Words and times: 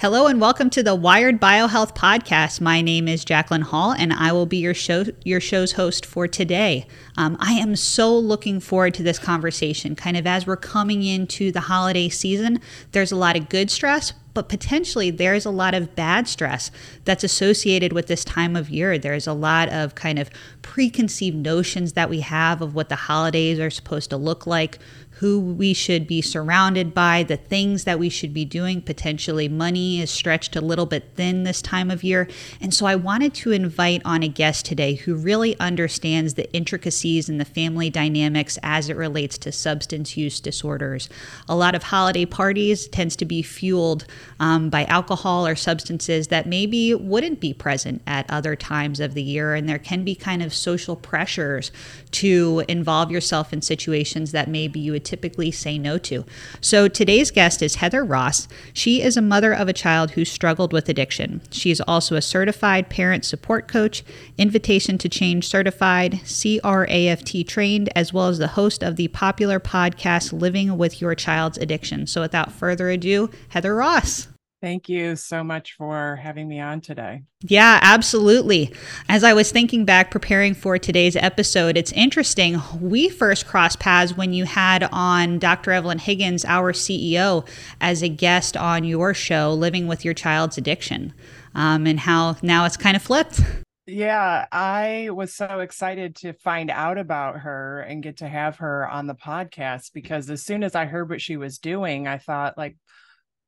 Hello 0.00 0.28
and 0.28 0.40
welcome 0.40 0.70
to 0.70 0.82
the 0.82 0.94
Wired 0.94 1.38
Biohealth 1.38 1.94
podcast. 1.94 2.58
My 2.58 2.80
name 2.80 3.06
is 3.06 3.22
Jacqueline 3.22 3.60
Hall, 3.60 3.92
and 3.92 4.14
I 4.14 4.32
will 4.32 4.46
be 4.46 4.56
your 4.56 4.72
show 4.72 5.04
your 5.24 5.40
show's 5.40 5.72
host 5.72 6.06
for 6.06 6.26
today. 6.26 6.86
Um, 7.18 7.36
I 7.38 7.52
am 7.52 7.76
so 7.76 8.18
looking 8.18 8.60
forward 8.60 8.94
to 8.94 9.02
this 9.02 9.18
conversation. 9.18 9.94
Kind 9.94 10.16
of 10.16 10.26
as 10.26 10.46
we're 10.46 10.56
coming 10.56 11.02
into 11.02 11.52
the 11.52 11.60
holiday 11.60 12.08
season, 12.08 12.62
there's 12.92 13.12
a 13.12 13.16
lot 13.16 13.36
of 13.36 13.50
good 13.50 13.70
stress, 13.70 14.14
but 14.32 14.48
potentially 14.48 15.10
there's 15.10 15.44
a 15.44 15.50
lot 15.50 15.74
of 15.74 15.94
bad 15.94 16.26
stress 16.26 16.70
that's 17.04 17.22
associated 17.22 17.92
with 17.92 18.06
this 18.06 18.24
time 18.24 18.56
of 18.56 18.70
year. 18.70 18.96
There's 18.96 19.26
a 19.26 19.34
lot 19.34 19.68
of 19.68 19.96
kind 19.96 20.18
of 20.18 20.30
preconceived 20.62 21.36
notions 21.36 21.92
that 21.92 22.08
we 22.08 22.20
have 22.20 22.62
of 22.62 22.74
what 22.74 22.88
the 22.88 22.96
holidays 22.96 23.60
are 23.60 23.68
supposed 23.68 24.08
to 24.08 24.16
look 24.16 24.46
like 24.46 24.78
who 25.20 25.38
we 25.38 25.74
should 25.74 26.06
be 26.06 26.22
surrounded 26.22 26.94
by, 26.94 27.22
the 27.22 27.36
things 27.36 27.84
that 27.84 27.98
we 27.98 28.08
should 28.08 28.32
be 28.32 28.44
doing. 28.46 28.80
Potentially, 28.80 29.48
money 29.48 30.00
is 30.00 30.10
stretched 30.10 30.56
a 30.56 30.62
little 30.62 30.86
bit 30.86 31.10
thin 31.14 31.44
this 31.44 31.60
time 31.60 31.90
of 31.90 32.02
year. 32.02 32.26
And 32.58 32.72
so, 32.72 32.86
I 32.86 32.96
wanted 32.96 33.34
to 33.34 33.52
invite 33.52 34.00
on 34.02 34.22
a 34.22 34.28
guest 34.28 34.64
today 34.64 34.94
who 34.94 35.14
really 35.14 35.60
understands 35.60 36.34
the 36.34 36.50
intricacies 36.54 37.28
and 37.28 37.38
the 37.38 37.44
family 37.44 37.90
dynamics 37.90 38.58
as 38.62 38.88
it 38.88 38.96
relates 38.96 39.36
to 39.38 39.52
substance 39.52 40.16
use 40.16 40.40
disorders. 40.40 41.10
A 41.50 41.54
lot 41.54 41.74
of 41.74 41.82
holiday 41.82 42.24
parties 42.24 42.88
tends 42.88 43.14
to 43.16 43.26
be 43.26 43.42
fueled 43.42 44.06
um, 44.38 44.70
by 44.70 44.86
alcohol 44.86 45.46
or 45.46 45.54
substances 45.54 46.28
that 46.28 46.46
maybe 46.46 46.94
wouldn't 46.94 47.40
be 47.40 47.52
present 47.52 48.00
at 48.06 48.24
other 48.30 48.56
times 48.56 49.00
of 49.00 49.12
the 49.12 49.22
year. 49.22 49.54
And 49.54 49.68
there 49.68 49.78
can 49.78 50.02
be 50.02 50.14
kind 50.14 50.42
of 50.42 50.54
social 50.54 50.96
pressures 50.96 51.70
to 52.12 52.64
involve 52.68 53.10
yourself 53.10 53.52
in 53.52 53.60
situations 53.60 54.32
that 54.32 54.48
maybe 54.48 54.80
you 54.80 54.92
would 54.92 55.09
typically 55.10 55.50
say 55.50 55.76
no 55.76 55.98
to. 55.98 56.24
So 56.60 56.86
today's 56.86 57.32
guest 57.32 57.62
is 57.62 57.74
Heather 57.74 58.04
Ross. 58.04 58.46
She 58.72 59.02
is 59.02 59.16
a 59.16 59.22
mother 59.22 59.52
of 59.52 59.68
a 59.68 59.72
child 59.72 60.12
who 60.12 60.24
struggled 60.24 60.72
with 60.72 60.88
addiction. 60.88 61.42
She 61.50 61.72
is 61.72 61.82
also 61.82 62.14
a 62.14 62.22
certified 62.22 62.88
parent 62.88 63.24
support 63.24 63.66
coach, 63.66 64.04
Invitation 64.38 64.98
to 64.98 65.08
Change 65.08 65.48
certified, 65.48 66.20
CRAFT 66.24 67.46
trained, 67.48 67.90
as 67.96 68.12
well 68.12 68.28
as 68.28 68.38
the 68.38 68.48
host 68.48 68.84
of 68.84 68.94
the 68.94 69.08
popular 69.08 69.58
podcast 69.58 70.32
Living 70.32 70.78
with 70.78 71.00
Your 71.00 71.16
Child's 71.16 71.58
Addiction. 71.58 72.06
So 72.06 72.20
without 72.20 72.52
further 72.52 72.88
ado, 72.88 73.30
Heather 73.48 73.74
Ross. 73.74 74.28
Thank 74.60 74.90
you 74.90 75.16
so 75.16 75.42
much 75.42 75.72
for 75.72 76.16
having 76.16 76.46
me 76.46 76.60
on 76.60 76.82
today. 76.82 77.22
Yeah, 77.40 77.78
absolutely. 77.80 78.74
As 79.08 79.24
I 79.24 79.32
was 79.32 79.50
thinking 79.50 79.86
back 79.86 80.10
preparing 80.10 80.52
for 80.52 80.76
today's 80.78 81.16
episode, 81.16 81.78
it's 81.78 81.92
interesting. 81.92 82.60
We 82.78 83.08
first 83.08 83.46
crossed 83.46 83.78
paths 83.78 84.14
when 84.14 84.34
you 84.34 84.44
had 84.44 84.86
on 84.92 85.38
Dr. 85.38 85.72
Evelyn 85.72 85.98
Higgins, 85.98 86.44
our 86.44 86.74
CEO, 86.74 87.48
as 87.80 88.02
a 88.02 88.08
guest 88.10 88.54
on 88.54 88.84
your 88.84 89.14
show, 89.14 89.54
Living 89.54 89.86
with 89.86 90.04
Your 90.04 90.12
Child's 90.12 90.58
Addiction, 90.58 91.14
um, 91.54 91.86
and 91.86 92.00
how 92.00 92.36
now 92.42 92.66
it's 92.66 92.76
kind 92.76 92.96
of 92.96 93.02
flipped. 93.02 93.40
Yeah, 93.86 94.46
I 94.52 95.08
was 95.10 95.34
so 95.34 95.58
excited 95.58 96.14
to 96.16 96.32
find 96.32 96.70
out 96.70 96.96
about 96.96 97.40
her 97.40 97.80
and 97.80 98.04
get 98.04 98.18
to 98.18 98.28
have 98.28 98.58
her 98.58 98.88
on 98.88 99.08
the 99.08 99.16
podcast 99.16 99.92
because 99.92 100.30
as 100.30 100.44
soon 100.44 100.62
as 100.62 100.76
I 100.76 100.84
heard 100.84 101.10
what 101.10 101.20
she 101.20 101.36
was 101.36 101.58
doing, 101.58 102.06
I 102.06 102.18
thought, 102.18 102.56
like, 102.56 102.76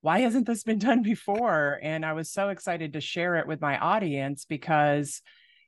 why 0.03 0.21
hasn't 0.21 0.47
this 0.47 0.65
been 0.65 0.79
done 0.79 1.03
before? 1.03 1.79
And 1.83 2.05
I 2.05 2.13
was 2.13 2.31
so 2.31 2.51
excited 2.51 2.93
to 2.93 3.01
share 3.01 3.37
it 3.37 3.47
with 3.47 3.61
my 3.61 3.79
audience 3.79 4.45
because 4.45 5.23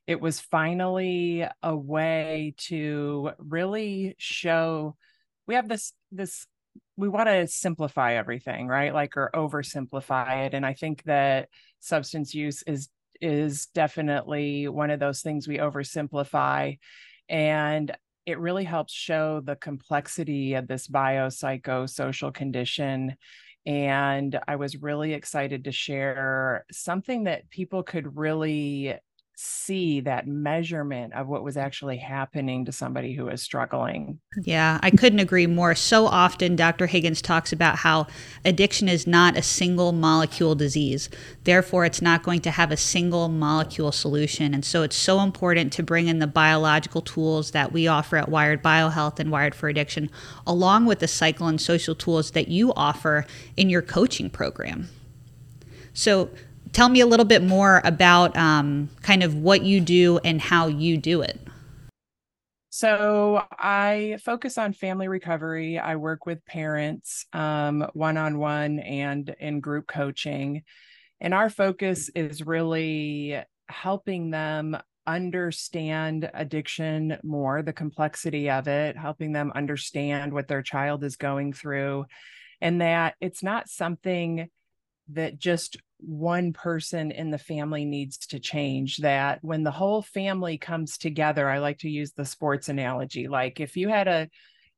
it 0.05 0.21
was 0.21 0.39
finally 0.39 1.45
a 1.63 1.75
way 1.75 2.53
to 2.57 3.31
really 3.39 4.15
show 4.19 4.95
we 5.47 5.55
have 5.55 5.67
this 5.67 5.93
this 6.11 6.45
we 6.97 7.07
want 7.07 7.27
to 7.27 7.47
simplify 7.47 8.13
everything 8.15 8.67
right? 8.67 8.93
Like 8.93 9.17
or 9.17 9.31
oversimplify 9.33 10.45
it. 10.45 10.53
And 10.53 10.65
i 10.65 10.73
think 10.73 11.03
that 11.03 11.49
substance 11.79 12.33
use 12.35 12.61
is 12.63 12.89
is 13.21 13.67
definitely 13.67 14.67
one 14.67 14.91
of 14.91 14.99
those 14.99 15.21
things 15.21 15.47
we 15.47 15.57
oversimplify. 15.57 16.77
And 17.29 17.95
it 18.25 18.39
really 18.39 18.65
helps 18.65 18.91
show 18.91 19.39
the 19.39 19.55
complexity 19.55 20.55
of 20.55 20.67
this 20.67 20.87
biopsychosocial 20.87 22.33
condition 22.33 23.15
and 23.65 24.39
I 24.47 24.57
was 24.57 24.81
really 24.81 25.13
excited 25.13 25.63
to 25.63 25.71
share 25.71 26.65
something 26.71 27.23
that 27.23 27.49
people 27.49 27.83
could 27.83 28.17
really 28.17 28.95
see 29.35 29.99
that 29.99 30.27
measurement 30.27 31.13
of 31.13 31.27
what 31.27 31.43
was 31.43 31.57
actually 31.57 31.97
happening 31.97 32.63
to 32.65 32.71
somebody 32.71 33.13
who 33.13 33.27
is 33.27 33.41
struggling. 33.41 34.19
Yeah, 34.43 34.79
I 34.81 34.91
couldn't 34.91 35.19
agree 35.19 35.45
more. 35.45 35.75
So 35.75 36.07
often, 36.07 36.55
Dr. 36.55 36.87
Higgins 36.87 37.21
talks 37.21 37.51
about 37.51 37.77
how 37.77 38.07
addiction 38.45 38.87
is 38.87 39.05
not 39.05 39.37
a 39.37 39.41
single 39.41 39.91
molecule 39.91 40.55
disease. 40.55 41.09
Therefore, 41.43 41.83
it's 41.83 42.01
not 42.01 42.23
going 42.23 42.39
to 42.41 42.51
have 42.51 42.71
a 42.71 42.77
single 42.77 43.27
molecule 43.27 43.91
solution. 43.91 44.53
And 44.53 44.63
so, 44.63 44.83
it's 44.83 44.95
so 44.95 45.19
important 45.19 45.73
to 45.73 45.83
bring 45.83 46.07
in 46.07 46.19
the 46.19 46.27
biological 46.27 47.01
tools 47.01 47.51
that 47.51 47.73
we 47.73 47.87
offer 47.87 48.15
at 48.15 48.29
Wired 48.29 48.63
Biohealth 48.63 49.19
and 49.19 49.31
Wired 49.31 49.53
for 49.53 49.67
Addiction, 49.67 50.09
along 50.47 50.85
with 50.85 50.99
the 50.99 51.07
psycho 51.07 51.47
and 51.47 51.59
social 51.59 51.95
tools 51.95 52.31
that 52.31 52.47
you 52.47 52.73
offer 52.73 53.25
in 53.57 53.69
your 53.69 53.81
coaching 53.81 54.29
program. 54.29 54.87
So, 55.93 56.29
tell 56.75 56.89
me 56.89 56.99
a 56.99 57.05
little 57.05 57.25
bit 57.25 57.41
more 57.41 57.81
about 57.85 58.35
um, 58.35 58.89
kind 59.01 59.23
of 59.23 59.33
what 59.33 59.61
you 59.61 59.79
do 59.79 60.19
and 60.25 60.41
how 60.41 60.67
you 60.67 60.97
do 60.97 61.21
it. 61.21 61.39
So 62.69 63.41
I 63.49 64.17
focus 64.21 64.57
on 64.57 64.73
family 64.73 65.07
recovery. 65.07 65.79
I 65.79 65.95
work 65.95 66.25
with 66.25 66.45
parents 66.45 67.25
one 67.31 68.17
on 68.17 68.37
one 68.37 68.79
and 68.79 69.33
in 69.39 69.61
group 69.61 69.87
coaching. 69.87 70.63
And 71.21 71.33
our 71.33 71.49
focus 71.49 72.09
is 72.13 72.45
really 72.45 73.41
helping 73.69 74.31
them 74.31 74.77
understand 75.07 76.29
addiction 76.33 77.17
more, 77.23 77.61
the 77.61 77.71
complexity 77.71 78.49
of 78.49 78.67
it, 78.67 78.97
helping 78.97 79.31
them 79.31 79.53
understand 79.55 80.33
what 80.33 80.49
their 80.49 80.61
child 80.61 81.05
is 81.05 81.15
going 81.15 81.53
through, 81.53 82.05
and 82.59 82.81
that 82.81 83.15
it's 83.21 83.41
not 83.41 83.69
something 83.69 84.49
that 85.13 85.37
just 85.37 85.77
one 85.99 86.53
person 86.53 87.11
in 87.11 87.31
the 87.31 87.37
family 87.37 87.85
needs 87.85 88.17
to 88.17 88.39
change 88.39 88.97
that. 88.97 89.39
When 89.43 89.63
the 89.63 89.71
whole 89.71 90.01
family 90.01 90.57
comes 90.57 90.97
together 90.97 91.49
i 91.49 91.59
like 91.59 91.79
to 91.79 91.89
use 91.89 92.11
the 92.11 92.25
sports 92.25 92.69
analogy 92.69 93.27
like 93.27 93.59
if 93.59 93.75
you 93.77 93.89
had 93.89 94.07
a 94.07 94.29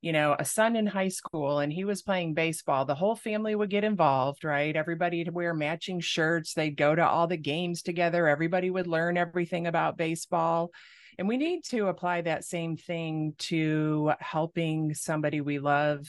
you 0.01 0.11
know 0.11 0.35
a 0.38 0.45
son 0.45 0.75
in 0.75 0.85
high 0.85 1.07
school 1.07 1.59
and 1.59 1.73
he 1.73 1.83
was 1.83 2.01
playing 2.01 2.33
baseball 2.33 2.85
the 2.85 2.95
whole 2.95 3.16
family 3.16 3.55
would 3.55 3.69
get 3.69 3.83
involved 3.83 4.44
right? 4.44 4.75
Everybody 4.75 5.23
to 5.23 5.31
wear 5.31 5.53
matching 5.53 6.00
shirts 6.00 6.53
they'd 6.53 6.78
go 6.78 6.95
to 6.95 7.07
all 7.07 7.28
the 7.28 7.38
games 7.38 7.81
together 7.81 8.28
everybody 8.28 8.69
would 8.69 8.88
learn 8.88 9.17
everything 9.17 9.67
about 9.67 9.97
baseball. 9.97 10.72
And 11.19 11.28
we 11.28 11.38
need 11.38 11.63
to 11.69 11.88
apply 11.88 12.22
that 12.22 12.45
same 12.45 12.78
thing 12.78 13.34
to 13.39 14.11
helping 14.19 14.94
somebody 14.94 15.41
we 15.41 15.57
love 15.57 16.07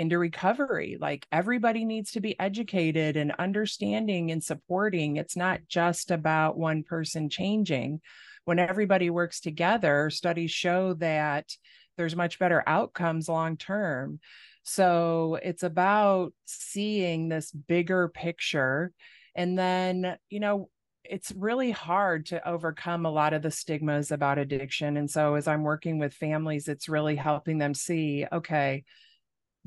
into 0.00 0.18
recovery. 0.18 0.96
Like 0.98 1.26
everybody 1.30 1.84
needs 1.84 2.12
to 2.12 2.20
be 2.20 2.38
educated 2.40 3.18
and 3.18 3.32
understanding 3.38 4.30
and 4.30 4.42
supporting. 4.42 5.16
It's 5.16 5.36
not 5.36 5.60
just 5.68 6.10
about 6.10 6.56
one 6.56 6.82
person 6.84 7.28
changing. 7.28 8.00
When 8.46 8.58
everybody 8.58 9.10
works 9.10 9.40
together, 9.40 10.08
studies 10.08 10.50
show 10.50 10.94
that 10.94 11.54
there's 11.98 12.16
much 12.16 12.38
better 12.38 12.64
outcomes 12.66 13.28
long 13.28 13.58
term. 13.58 14.20
So 14.62 15.38
it's 15.42 15.62
about 15.62 16.32
seeing 16.46 17.28
this 17.28 17.52
bigger 17.52 18.08
picture. 18.08 18.92
And 19.34 19.58
then, 19.58 20.16
you 20.30 20.40
know, 20.40 20.70
it's 21.04 21.30
really 21.32 21.72
hard 21.72 22.24
to 22.26 22.48
overcome 22.48 23.04
a 23.04 23.10
lot 23.10 23.34
of 23.34 23.42
the 23.42 23.50
stigmas 23.50 24.12
about 24.12 24.38
addiction. 24.38 24.96
And 24.96 25.10
so 25.10 25.34
as 25.34 25.46
I'm 25.46 25.62
working 25.62 25.98
with 25.98 26.14
families, 26.14 26.68
it's 26.68 26.88
really 26.88 27.16
helping 27.16 27.58
them 27.58 27.74
see 27.74 28.24
okay, 28.32 28.84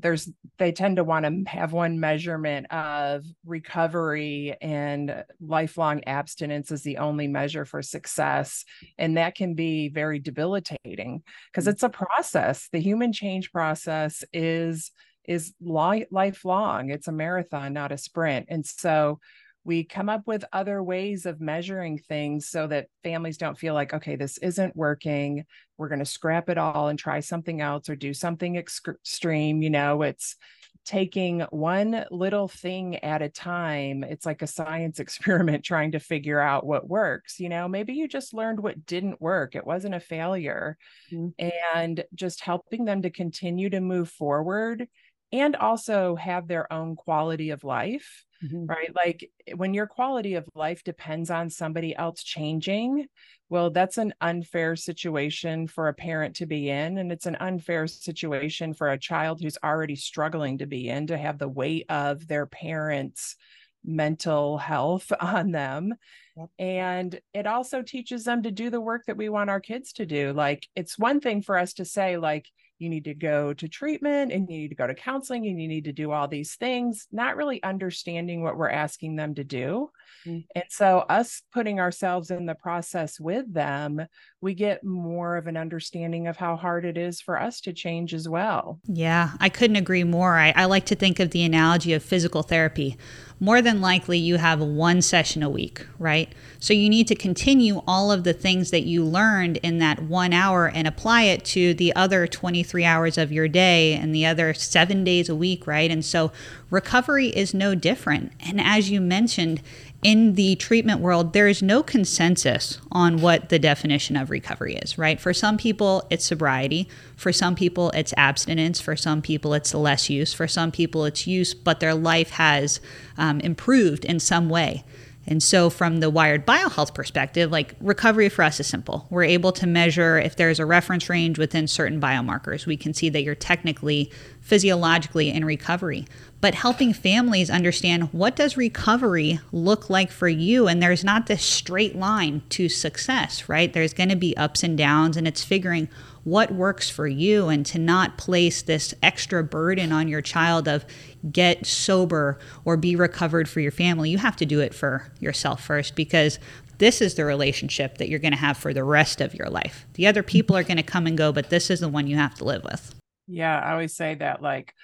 there's 0.04 0.28
they 0.58 0.70
tend 0.70 0.96
to 0.96 1.02
want 1.02 1.24
to 1.24 1.50
have 1.50 1.72
one 1.72 1.98
measurement 1.98 2.70
of 2.70 3.24
recovery 3.46 4.54
and 4.60 5.24
lifelong 5.40 6.04
abstinence 6.04 6.70
is 6.70 6.82
the 6.82 6.98
only 6.98 7.26
measure 7.26 7.64
for 7.64 7.80
success. 7.80 8.66
And 8.98 9.16
that 9.16 9.34
can 9.34 9.54
be 9.54 9.88
very 9.88 10.18
debilitating 10.18 11.22
because 11.50 11.66
it's 11.66 11.82
a 11.82 11.88
process. 11.88 12.68
The 12.70 12.80
human 12.80 13.14
change 13.14 13.50
process 13.50 14.22
is 14.30 14.92
is 15.24 15.54
li- 15.62 16.06
lifelong. 16.10 16.90
It's 16.90 17.08
a 17.08 17.12
marathon 17.12 17.72
not 17.72 17.90
a 17.90 17.96
sprint. 17.96 18.46
And 18.50 18.64
so 18.66 19.20
we 19.64 19.82
come 19.82 20.08
up 20.08 20.26
with 20.26 20.44
other 20.52 20.82
ways 20.82 21.24
of 21.24 21.40
measuring 21.40 21.98
things 21.98 22.48
so 22.48 22.66
that 22.66 22.88
families 23.02 23.38
don't 23.38 23.58
feel 23.58 23.74
like 23.74 23.94
okay 23.94 24.16
this 24.16 24.38
isn't 24.38 24.76
working. 24.76 25.44
We're 25.78 25.88
going 25.88 26.00
to 26.00 26.04
scrap 26.04 26.48
it 26.50 26.58
all 26.58 26.88
and 26.88 26.98
try 26.98 27.20
something 27.20 27.60
else 27.60 27.88
or 27.88 27.96
do 27.96 28.14
something 28.14 28.56
extreme 28.56 29.62
you 29.62 29.70
know? 29.70 30.02
It's 30.02 30.36
taking 30.84 31.40
one 31.48 32.04
little 32.10 32.46
thing 32.46 32.96
at 32.96 33.22
a 33.22 33.30
time. 33.30 34.04
It's 34.04 34.26
like 34.26 34.42
a 34.42 34.46
science 34.46 35.00
experiment 35.00 35.64
trying 35.64 35.92
to 35.92 35.98
figure 35.98 36.40
out 36.40 36.66
what 36.66 36.88
works 36.88 37.40
you 37.40 37.48
know? 37.48 37.66
Maybe 37.66 37.94
you 37.94 38.06
just 38.06 38.34
learned 38.34 38.60
what 38.60 38.84
didn't 38.84 39.20
work. 39.20 39.54
It 39.56 39.66
wasn't 39.66 39.94
a 39.94 40.00
failure. 40.00 40.76
Mm-hmm. 41.12 41.28
and 41.76 42.04
just 42.14 42.40
helping 42.40 42.84
them 42.84 43.02
to 43.02 43.10
continue 43.10 43.70
to 43.70 43.80
move 43.80 44.08
forward 44.08 44.88
and 45.32 45.56
also 45.56 46.14
have 46.16 46.46
their 46.46 46.72
own 46.72 46.96
quality 46.96 47.50
of 47.50 47.64
life 47.64 48.24
mm-hmm. 48.44 48.66
right? 48.66 48.94
Like 48.94 49.30
when 49.56 49.74
your 49.74 49.86
quality 49.86 50.34
of 50.34 50.48
life 50.54 50.84
depends 50.84 51.30
on 51.30 51.50
somebody 51.50 51.96
else 51.96 52.22
changing, 52.22 53.06
well, 53.48 53.70
that's 53.70 53.98
an 53.98 54.14
unfair 54.20 54.76
situation 54.76 55.66
for 55.66 55.88
a 55.88 55.94
parent 55.94 56.36
to 56.36 56.46
be 56.46 56.68
in. 56.70 56.98
And 56.98 57.12
it's 57.12 57.26
an 57.26 57.36
unfair 57.36 57.86
situation 57.86 58.74
for 58.74 58.90
a 58.90 58.98
child 58.98 59.40
who's 59.40 59.58
already 59.62 59.96
struggling 59.96 60.58
to 60.58 60.66
be 60.66 60.88
in 60.88 61.06
to 61.08 61.18
have 61.18 61.38
the 61.38 61.48
weight 61.48 61.86
of 61.88 62.26
their 62.26 62.46
parents' 62.46 63.36
mental 63.84 64.58
health 64.58 65.12
on 65.20 65.52
them. 65.52 65.94
Yep. 66.36 66.50
And 66.58 67.20
it 67.32 67.46
also 67.46 67.82
teaches 67.82 68.24
them 68.24 68.42
to 68.42 68.50
do 68.50 68.70
the 68.70 68.80
work 68.80 69.04
that 69.06 69.16
we 69.16 69.28
want 69.28 69.50
our 69.50 69.60
kids 69.60 69.92
to 69.94 70.06
do. 70.06 70.32
Like, 70.32 70.66
it's 70.74 70.98
one 70.98 71.20
thing 71.20 71.42
for 71.42 71.56
us 71.56 71.74
to 71.74 71.84
say, 71.84 72.16
like, 72.16 72.46
you 72.84 72.90
need 72.90 73.04
to 73.04 73.14
go 73.14 73.54
to 73.54 73.66
treatment 73.66 74.30
and 74.30 74.48
you 74.48 74.58
need 74.58 74.68
to 74.68 74.74
go 74.74 74.86
to 74.86 74.94
counseling 74.94 75.46
and 75.46 75.60
you 75.60 75.66
need 75.66 75.84
to 75.84 75.92
do 75.92 76.12
all 76.12 76.28
these 76.28 76.54
things, 76.54 77.08
not 77.10 77.36
really 77.36 77.62
understanding 77.62 78.42
what 78.42 78.56
we're 78.56 78.70
asking 78.70 79.16
them 79.16 79.34
to 79.34 79.42
do. 79.42 79.90
Mm-hmm. 80.26 80.40
And 80.54 80.64
so, 80.68 80.98
us 81.08 81.42
putting 81.52 81.80
ourselves 81.80 82.30
in 82.30 82.46
the 82.46 82.54
process 82.54 83.20
with 83.20 83.52
them, 83.52 84.06
we 84.40 84.54
get 84.54 84.84
more 84.84 85.36
of 85.36 85.46
an 85.46 85.56
understanding 85.56 86.26
of 86.26 86.36
how 86.36 86.56
hard 86.56 86.84
it 86.84 86.96
is 86.96 87.20
for 87.20 87.40
us 87.40 87.60
to 87.62 87.72
change 87.72 88.14
as 88.14 88.28
well. 88.28 88.80
Yeah, 88.86 89.32
I 89.40 89.48
couldn't 89.48 89.76
agree 89.76 90.04
more. 90.04 90.36
I, 90.36 90.52
I 90.56 90.64
like 90.66 90.86
to 90.86 90.94
think 90.94 91.20
of 91.20 91.30
the 91.30 91.44
analogy 91.44 91.92
of 91.92 92.02
physical 92.02 92.42
therapy 92.42 92.96
more 93.40 93.60
than 93.60 93.80
likely 93.80 94.16
you 94.16 94.36
have 94.36 94.60
one 94.60 95.02
session 95.02 95.42
a 95.42 95.50
week, 95.50 95.86
right? 95.98 96.32
So 96.60 96.72
you 96.72 96.88
need 96.88 97.08
to 97.08 97.14
continue 97.14 97.82
all 97.86 98.12
of 98.12 98.24
the 98.24 98.32
things 98.32 98.70
that 98.70 98.84
you 98.84 99.04
learned 99.04 99.58
in 99.58 99.78
that 99.78 100.02
one 100.02 100.32
hour 100.32 100.68
and 100.68 100.86
apply 100.86 101.22
it 101.22 101.44
to 101.46 101.74
the 101.74 101.94
other 101.96 102.26
23 102.26 102.84
hours 102.84 103.18
of 103.18 103.32
your 103.32 103.48
day 103.48 103.94
and 103.94 104.14
the 104.14 104.24
other 104.24 104.54
seven 104.54 105.04
days 105.04 105.28
a 105.28 105.34
week, 105.34 105.66
right? 105.66 105.90
And 105.90 106.04
so 106.04 106.32
recovery 106.70 107.28
is 107.28 107.52
no 107.52 107.74
different. 107.74 108.32
And 108.40 108.60
as 108.60 108.90
you 108.90 109.00
mentioned, 109.00 109.60
in 110.04 110.34
the 110.34 110.54
treatment 110.56 111.00
world, 111.00 111.32
there 111.32 111.48
is 111.48 111.62
no 111.62 111.82
consensus 111.82 112.78
on 112.92 113.22
what 113.22 113.48
the 113.48 113.58
definition 113.58 114.16
of 114.16 114.28
recovery 114.28 114.76
is, 114.76 114.98
right? 114.98 115.18
For 115.18 115.32
some 115.32 115.56
people, 115.56 116.06
it's 116.10 116.26
sobriety. 116.26 116.86
For 117.16 117.32
some 117.32 117.54
people, 117.54 117.90
it's 117.92 118.12
abstinence. 118.18 118.82
For 118.82 118.96
some 118.96 119.22
people, 119.22 119.54
it's 119.54 119.72
less 119.72 120.10
use. 120.10 120.34
For 120.34 120.46
some 120.46 120.70
people, 120.70 121.06
it's 121.06 121.26
use, 121.26 121.54
but 121.54 121.80
their 121.80 121.94
life 121.94 122.30
has 122.32 122.80
um, 123.16 123.40
improved 123.40 124.04
in 124.04 124.20
some 124.20 124.50
way. 124.50 124.84
And 125.26 125.42
so, 125.42 125.70
from 125.70 126.00
the 126.00 126.10
wired 126.10 126.46
biohealth 126.46 126.92
perspective, 126.92 127.50
like 127.50 127.74
recovery 127.80 128.28
for 128.28 128.42
us 128.42 128.60
is 128.60 128.66
simple. 128.66 129.06
We're 129.08 129.24
able 129.24 129.52
to 129.52 129.66
measure 129.66 130.18
if 130.18 130.36
there's 130.36 130.60
a 130.60 130.66
reference 130.66 131.08
range 131.08 131.38
within 131.38 131.66
certain 131.66 131.98
biomarkers. 131.98 132.66
We 132.66 132.76
can 132.76 132.92
see 132.92 133.08
that 133.08 133.22
you're 133.22 133.34
technically, 133.34 134.12
physiologically 134.42 135.30
in 135.30 135.46
recovery. 135.46 136.06
But 136.44 136.54
helping 136.54 136.92
families 136.92 137.48
understand 137.48 138.12
what 138.12 138.36
does 138.36 138.58
recovery 138.58 139.40
look 139.50 139.88
like 139.88 140.10
for 140.10 140.28
you? 140.28 140.68
And 140.68 140.82
there's 140.82 141.02
not 141.02 141.26
this 141.26 141.42
straight 141.42 141.96
line 141.96 142.42
to 142.50 142.68
success, 142.68 143.48
right? 143.48 143.72
There's 143.72 143.94
going 143.94 144.10
to 144.10 144.14
be 144.14 144.36
ups 144.36 144.62
and 144.62 144.76
downs, 144.76 145.16
and 145.16 145.26
it's 145.26 145.42
figuring 145.42 145.88
what 146.22 146.52
works 146.52 146.90
for 146.90 147.06
you 147.06 147.48
and 147.48 147.64
to 147.64 147.78
not 147.78 148.18
place 148.18 148.60
this 148.60 148.92
extra 149.02 149.42
burden 149.42 149.90
on 149.90 150.06
your 150.06 150.20
child 150.20 150.68
of 150.68 150.84
get 151.32 151.64
sober 151.64 152.38
or 152.66 152.76
be 152.76 152.94
recovered 152.94 153.48
for 153.48 153.60
your 153.60 153.72
family. 153.72 154.10
You 154.10 154.18
have 154.18 154.36
to 154.36 154.44
do 154.44 154.60
it 154.60 154.74
for 154.74 155.10
yourself 155.20 155.64
first 155.64 155.96
because 155.96 156.38
this 156.76 157.00
is 157.00 157.14
the 157.14 157.24
relationship 157.24 157.96
that 157.96 158.10
you're 158.10 158.18
going 158.18 158.34
to 158.34 158.38
have 158.38 158.58
for 158.58 158.74
the 158.74 158.84
rest 158.84 159.22
of 159.22 159.34
your 159.34 159.48
life. 159.48 159.86
The 159.94 160.06
other 160.06 160.22
people 160.22 160.58
are 160.58 160.62
going 160.62 160.76
to 160.76 160.82
come 160.82 161.06
and 161.06 161.16
go, 161.16 161.32
but 161.32 161.48
this 161.48 161.70
is 161.70 161.80
the 161.80 161.88
one 161.88 162.06
you 162.06 162.16
have 162.16 162.34
to 162.34 162.44
live 162.44 162.64
with. 162.64 162.94
Yeah, 163.26 163.58
I 163.58 163.72
always 163.72 163.96
say 163.96 164.16
that 164.16 164.42
like 164.42 164.74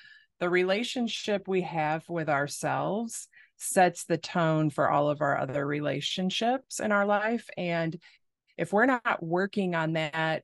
the 0.40 0.50
relationship 0.50 1.46
we 1.46 1.62
have 1.62 2.08
with 2.08 2.28
ourselves 2.28 3.28
sets 3.56 4.04
the 4.04 4.16
tone 4.16 4.70
for 4.70 4.90
all 4.90 5.10
of 5.10 5.20
our 5.20 5.38
other 5.38 5.66
relationships 5.66 6.80
in 6.80 6.92
our 6.92 7.04
life. 7.04 7.46
And 7.56 7.96
if 8.56 8.72
we're 8.72 8.86
not 8.86 9.22
working 9.22 9.74
on 9.74 9.92
that 9.92 10.42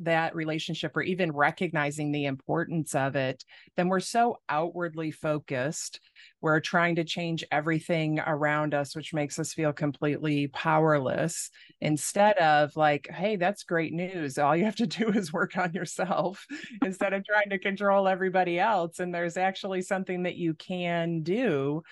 that 0.00 0.34
relationship 0.34 0.96
or 0.96 1.02
even 1.02 1.32
recognizing 1.32 2.12
the 2.12 2.26
importance 2.26 2.94
of 2.94 3.16
it, 3.16 3.44
then 3.76 3.88
we're 3.88 4.00
so 4.00 4.38
outwardly 4.48 5.10
focused. 5.10 6.00
We're 6.40 6.60
trying 6.60 6.96
to 6.96 7.04
change 7.04 7.44
everything 7.50 8.20
around 8.20 8.74
us, 8.74 8.94
which 8.94 9.14
makes 9.14 9.38
us 9.38 9.52
feel 9.52 9.72
completely 9.72 10.48
powerless 10.48 11.50
instead 11.80 12.36
of 12.38 12.76
like, 12.76 13.08
hey, 13.10 13.36
that's 13.36 13.64
great 13.64 13.92
news. 13.92 14.38
All 14.38 14.56
you 14.56 14.64
have 14.64 14.76
to 14.76 14.86
do 14.86 15.10
is 15.10 15.32
work 15.32 15.56
on 15.56 15.72
yourself 15.72 16.46
instead 16.84 17.12
of 17.12 17.24
trying 17.24 17.50
to 17.50 17.58
control 17.58 18.08
everybody 18.08 18.58
else. 18.58 18.98
And 19.00 19.14
there's 19.14 19.36
actually 19.36 19.82
something 19.82 20.24
that 20.24 20.36
you 20.36 20.54
can 20.54 21.22
do 21.22 21.82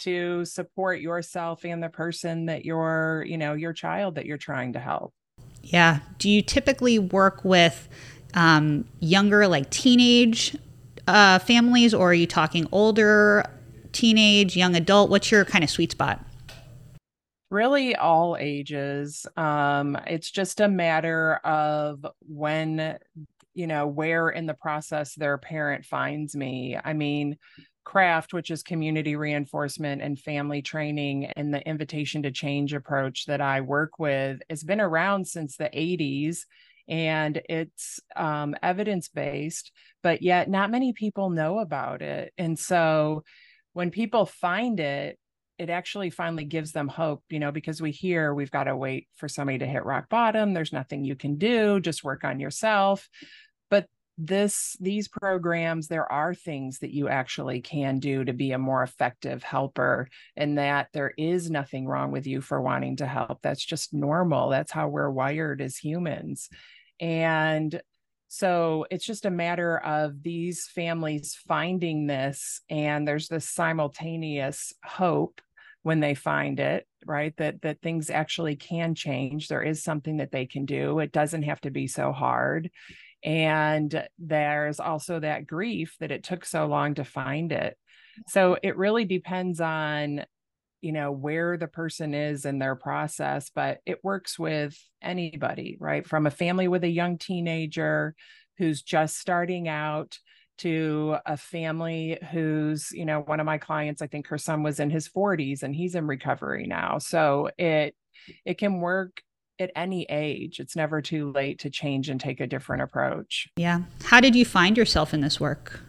to 0.00 0.44
support 0.44 1.00
yourself 1.00 1.64
and 1.64 1.82
the 1.82 1.88
person 1.88 2.46
that 2.46 2.64
you're, 2.64 3.24
you 3.26 3.38
know, 3.38 3.54
your 3.54 3.72
child 3.72 4.16
that 4.16 4.26
you're 4.26 4.36
trying 4.36 4.72
to 4.72 4.80
help. 4.80 5.14
Yeah. 5.64 6.00
Do 6.18 6.28
you 6.28 6.42
typically 6.42 6.98
work 6.98 7.44
with 7.44 7.88
um, 8.34 8.84
younger, 9.00 9.48
like 9.48 9.70
teenage 9.70 10.56
uh, 11.08 11.38
families, 11.38 11.94
or 11.94 12.10
are 12.10 12.14
you 12.14 12.26
talking 12.26 12.66
older, 12.70 13.44
teenage, 13.92 14.56
young 14.56 14.76
adult? 14.76 15.10
What's 15.10 15.30
your 15.30 15.44
kind 15.44 15.64
of 15.64 15.70
sweet 15.70 15.92
spot? 15.92 16.24
Really, 17.50 17.94
all 17.96 18.36
ages. 18.38 19.26
Um, 19.36 19.96
it's 20.06 20.30
just 20.30 20.60
a 20.60 20.68
matter 20.68 21.36
of 21.44 22.04
when, 22.20 22.98
you 23.54 23.66
know, 23.66 23.86
where 23.86 24.28
in 24.28 24.46
the 24.46 24.54
process 24.54 25.14
their 25.14 25.38
parent 25.38 25.84
finds 25.84 26.34
me. 26.34 26.76
I 26.82 26.92
mean, 26.92 27.38
craft 27.84 28.32
which 28.32 28.50
is 28.50 28.62
community 28.62 29.16
reinforcement 29.16 30.02
and 30.02 30.18
family 30.18 30.62
training 30.62 31.26
and 31.36 31.52
the 31.52 31.66
invitation 31.68 32.22
to 32.22 32.30
change 32.30 32.72
approach 32.72 33.26
that 33.26 33.40
i 33.40 33.60
work 33.60 33.98
with 33.98 34.40
has 34.48 34.62
been 34.62 34.80
around 34.80 35.26
since 35.26 35.56
the 35.56 35.70
80s 35.74 36.40
and 36.86 37.40
it's 37.48 38.00
um, 38.16 38.54
evidence 38.62 39.08
based 39.08 39.72
but 40.02 40.22
yet 40.22 40.50
not 40.50 40.70
many 40.70 40.92
people 40.92 41.30
know 41.30 41.58
about 41.58 42.02
it 42.02 42.32
and 42.38 42.58
so 42.58 43.22
when 43.72 43.90
people 43.90 44.26
find 44.26 44.80
it 44.80 45.18
it 45.56 45.70
actually 45.70 46.10
finally 46.10 46.44
gives 46.44 46.72
them 46.72 46.88
hope, 46.88 47.22
you 47.30 47.38
know, 47.38 47.52
because 47.52 47.80
we 47.80 47.92
hear 47.92 48.34
we've 48.34 48.50
got 48.50 48.64
to 48.64 48.76
wait 48.76 49.06
for 49.14 49.28
somebody 49.28 49.58
to 49.58 49.66
hit 49.66 49.84
rock 49.84 50.08
bottom. 50.08 50.52
There's 50.52 50.72
nothing 50.72 51.04
you 51.04 51.14
can 51.14 51.36
do, 51.36 51.78
just 51.78 52.02
work 52.02 52.24
on 52.24 52.40
yourself 52.40 53.08
this 54.16 54.76
these 54.80 55.08
programs 55.08 55.88
there 55.88 56.10
are 56.10 56.34
things 56.34 56.78
that 56.78 56.94
you 56.94 57.08
actually 57.08 57.60
can 57.60 57.98
do 57.98 58.24
to 58.24 58.32
be 58.32 58.52
a 58.52 58.58
more 58.58 58.82
effective 58.82 59.42
helper 59.42 60.08
and 60.36 60.58
that 60.58 60.88
there 60.92 61.12
is 61.18 61.50
nothing 61.50 61.86
wrong 61.86 62.12
with 62.12 62.26
you 62.26 62.40
for 62.40 62.60
wanting 62.60 62.96
to 62.96 63.06
help. 63.06 63.40
That's 63.42 63.64
just 63.64 63.92
normal. 63.92 64.50
That's 64.50 64.70
how 64.70 64.88
we're 64.88 65.10
wired 65.10 65.60
as 65.60 65.76
humans. 65.76 66.48
And 67.00 67.80
so 68.28 68.86
it's 68.90 69.04
just 69.04 69.26
a 69.26 69.30
matter 69.30 69.78
of 69.78 70.22
these 70.22 70.68
families 70.68 71.36
finding 71.48 72.06
this 72.06 72.60
and 72.70 73.06
there's 73.06 73.28
this 73.28 73.48
simultaneous 73.48 74.72
hope 74.84 75.40
when 75.82 76.00
they 76.00 76.14
find 76.14 76.60
it 76.60 76.86
right? 77.06 77.36
That 77.36 77.60
that 77.62 77.82
things 77.82 78.10
actually 78.10 78.56
can 78.56 78.94
change. 78.94 79.48
There 79.48 79.62
is 79.62 79.82
something 79.82 80.16
that 80.18 80.32
they 80.32 80.46
can 80.46 80.64
do. 80.64 80.98
It 81.00 81.12
doesn't 81.12 81.42
have 81.42 81.60
to 81.62 81.70
be 81.70 81.86
so 81.86 82.12
hard 82.12 82.70
and 83.24 84.06
there's 84.18 84.78
also 84.78 85.18
that 85.20 85.46
grief 85.46 85.96
that 86.00 86.10
it 86.12 86.22
took 86.22 86.44
so 86.44 86.66
long 86.66 86.94
to 86.94 87.04
find 87.04 87.52
it. 87.52 87.76
So 88.28 88.56
it 88.62 88.76
really 88.76 89.06
depends 89.06 89.60
on, 89.60 90.24
you 90.82 90.92
know, 90.92 91.10
where 91.10 91.56
the 91.56 91.66
person 91.66 92.14
is 92.14 92.44
in 92.44 92.58
their 92.58 92.76
process, 92.76 93.50
but 93.54 93.78
it 93.86 94.04
works 94.04 94.38
with 94.38 94.78
anybody, 95.02 95.76
right? 95.80 96.06
From 96.06 96.26
a 96.26 96.30
family 96.30 96.68
with 96.68 96.84
a 96.84 96.88
young 96.88 97.18
teenager 97.18 98.14
who's 98.58 98.82
just 98.82 99.18
starting 99.18 99.68
out 99.68 100.18
to 100.58 101.16
a 101.26 101.36
family 101.36 102.18
who's, 102.30 102.92
you 102.92 103.04
know, 103.04 103.20
one 103.20 103.40
of 103.40 103.46
my 103.46 103.58
clients, 103.58 104.02
I 104.02 104.06
think 104.06 104.28
her 104.28 104.38
son 104.38 104.62
was 104.62 104.78
in 104.78 104.90
his 104.90 105.08
40s 105.08 105.62
and 105.62 105.74
he's 105.74 105.94
in 105.94 106.06
recovery 106.06 106.66
now. 106.66 106.98
So 106.98 107.50
it 107.58 107.96
it 108.44 108.58
can 108.58 108.80
work 108.80 109.22
at 109.58 109.70
any 109.76 110.04
age. 110.08 110.60
It's 110.60 110.76
never 110.76 111.00
too 111.00 111.32
late 111.32 111.60
to 111.60 111.70
change 111.70 112.08
and 112.08 112.20
take 112.20 112.40
a 112.40 112.46
different 112.46 112.82
approach. 112.82 113.48
Yeah. 113.56 113.82
How 114.04 114.20
did 114.20 114.34
you 114.34 114.44
find 114.44 114.76
yourself 114.76 115.14
in 115.14 115.20
this 115.20 115.38
work? 115.40 115.80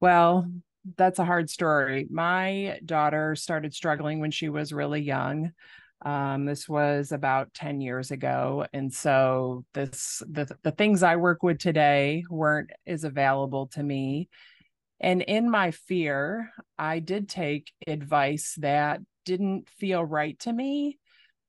Well, 0.00 0.50
that's 0.96 1.18
a 1.18 1.24
hard 1.24 1.50
story. 1.50 2.06
My 2.10 2.80
daughter 2.84 3.36
started 3.36 3.74
struggling 3.74 4.20
when 4.20 4.30
she 4.30 4.48
was 4.48 4.72
really 4.72 5.00
young. 5.00 5.52
Um, 6.02 6.46
this 6.46 6.66
was 6.68 7.12
about 7.12 7.52
10 7.52 7.80
years 7.80 8.10
ago. 8.10 8.66
And 8.72 8.92
so 8.92 9.64
this 9.74 10.22
the, 10.28 10.48
the 10.62 10.70
things 10.70 11.02
I 11.02 11.16
work 11.16 11.42
with 11.42 11.58
today 11.58 12.24
weren't 12.30 12.70
as 12.86 13.04
available 13.04 13.66
to 13.68 13.82
me. 13.82 14.30
And 14.98 15.22
in 15.22 15.50
my 15.50 15.70
fear, 15.70 16.50
I 16.78 16.98
did 17.00 17.28
take 17.28 17.72
advice 17.86 18.54
that 18.58 19.00
didn't 19.24 19.68
feel 19.78 20.04
right 20.04 20.38
to 20.40 20.52
me, 20.52 20.98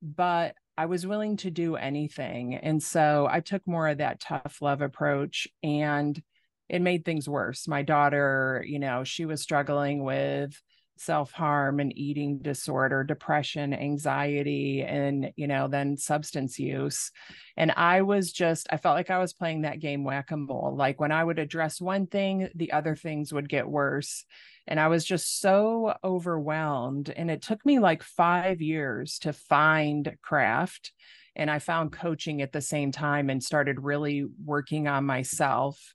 but 0.02 0.54
I 0.76 0.86
was 0.86 1.06
willing 1.06 1.36
to 1.38 1.50
do 1.50 1.76
anything. 1.76 2.54
And 2.54 2.82
so 2.82 3.28
I 3.30 3.40
took 3.40 3.66
more 3.66 3.88
of 3.88 3.98
that 3.98 4.20
tough 4.20 4.58
love 4.60 4.80
approach 4.80 5.46
and 5.62 6.20
it 6.68 6.80
made 6.80 7.04
things 7.04 7.28
worse. 7.28 7.68
My 7.68 7.82
daughter, 7.82 8.64
you 8.66 8.78
know, 8.78 9.04
she 9.04 9.26
was 9.26 9.42
struggling 9.42 10.02
with 10.02 10.58
self-harm 10.96 11.80
and 11.80 11.96
eating 11.96 12.38
disorder 12.38 13.02
depression 13.02 13.74
anxiety 13.74 14.82
and 14.82 15.32
you 15.36 15.46
know 15.48 15.66
then 15.66 15.96
substance 15.96 16.58
use 16.58 17.10
and 17.56 17.72
i 17.76 18.02
was 18.02 18.30
just 18.30 18.66
i 18.70 18.76
felt 18.76 18.94
like 18.94 19.10
i 19.10 19.18
was 19.18 19.32
playing 19.32 19.62
that 19.62 19.80
game 19.80 20.04
whack-a-mole 20.04 20.76
like 20.76 21.00
when 21.00 21.10
i 21.10 21.24
would 21.24 21.38
address 21.38 21.80
one 21.80 22.06
thing 22.06 22.48
the 22.54 22.72
other 22.72 22.94
things 22.94 23.32
would 23.32 23.48
get 23.48 23.66
worse 23.66 24.24
and 24.66 24.78
i 24.80 24.88
was 24.88 25.04
just 25.04 25.40
so 25.40 25.94
overwhelmed 26.02 27.10
and 27.10 27.30
it 27.30 27.42
took 27.42 27.64
me 27.64 27.78
like 27.78 28.02
5 28.02 28.60
years 28.60 29.18
to 29.20 29.32
find 29.32 30.16
craft 30.22 30.92
and 31.36 31.50
i 31.50 31.58
found 31.58 31.92
coaching 31.92 32.42
at 32.42 32.52
the 32.52 32.60
same 32.60 32.92
time 32.92 33.30
and 33.30 33.42
started 33.42 33.80
really 33.80 34.24
working 34.44 34.88
on 34.88 35.04
myself 35.04 35.94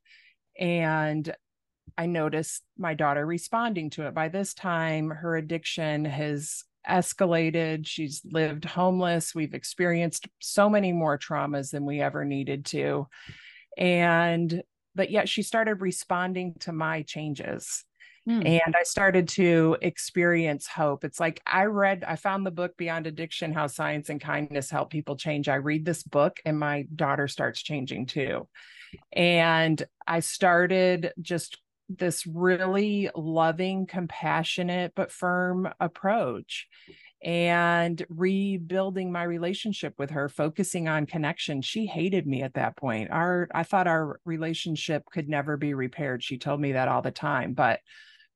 and 0.59 1.33
I 1.97 2.05
noticed 2.05 2.63
my 2.77 2.93
daughter 2.93 3.25
responding 3.25 3.89
to 3.91 4.07
it. 4.07 4.13
By 4.13 4.29
this 4.29 4.53
time, 4.53 5.09
her 5.09 5.35
addiction 5.35 6.05
has 6.05 6.63
escalated. 6.87 7.85
She's 7.85 8.21
lived 8.25 8.65
homeless. 8.65 9.35
We've 9.35 9.53
experienced 9.53 10.27
so 10.39 10.69
many 10.69 10.91
more 10.91 11.17
traumas 11.17 11.71
than 11.71 11.85
we 11.85 12.01
ever 12.01 12.25
needed 12.25 12.65
to. 12.67 13.07
And, 13.77 14.63
but 14.95 15.11
yet 15.11 15.29
she 15.29 15.43
started 15.43 15.81
responding 15.81 16.55
to 16.61 16.71
my 16.71 17.03
changes. 17.03 17.83
Hmm. 18.27 18.45
And 18.45 18.75
I 18.77 18.83
started 18.83 19.29
to 19.29 19.77
experience 19.81 20.67
hope. 20.67 21.05
It's 21.05 21.19
like 21.19 21.41
I 21.47 21.63
read, 21.63 22.03
I 22.05 22.17
found 22.17 22.45
the 22.45 22.51
book 22.51 22.75
Beyond 22.75 23.07
Addiction 23.07 23.53
How 23.53 23.67
Science 23.67 24.09
and 24.09 24.19
Kindness 24.19 24.69
Help 24.69 24.89
People 24.89 25.15
Change. 25.15 25.47
I 25.47 25.55
read 25.55 25.85
this 25.85 26.03
book, 26.03 26.41
and 26.43 26.59
my 26.59 26.85
daughter 26.93 27.29
starts 27.29 27.63
changing 27.63 28.07
too. 28.07 28.49
And 29.13 29.81
I 30.05 30.19
started 30.19 31.13
just 31.21 31.57
this 31.87 32.27
really 32.27 33.09
loving, 33.15 33.85
compassionate, 33.85 34.91
but 34.93 35.09
firm 35.09 35.69
approach 35.79 36.67
and 37.23 38.05
rebuilding 38.09 39.09
my 39.09 39.23
relationship 39.23 39.93
with 39.97 40.11
her 40.11 40.29
focusing 40.29 40.87
on 40.87 41.07
connection 41.07 41.63
she 41.63 41.87
hated 41.87 42.27
me 42.27 42.43
at 42.43 42.53
that 42.53 42.77
point 42.77 43.09
our 43.09 43.47
i 43.55 43.63
thought 43.63 43.87
our 43.87 44.19
relationship 44.23 45.03
could 45.11 45.27
never 45.27 45.57
be 45.57 45.73
repaired 45.73 46.23
she 46.23 46.37
told 46.37 46.61
me 46.61 46.73
that 46.73 46.87
all 46.87 47.01
the 47.01 47.09
time 47.09 47.53
but 47.53 47.79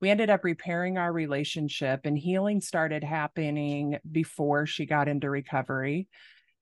we 0.01 0.09
ended 0.09 0.31
up 0.31 0.43
repairing 0.43 0.97
our 0.97 1.13
relationship 1.13 2.01
and 2.05 2.17
healing 2.17 2.59
started 2.59 3.03
happening 3.03 3.99
before 4.11 4.65
she 4.65 4.87
got 4.87 5.07
into 5.07 5.29
recovery. 5.29 6.07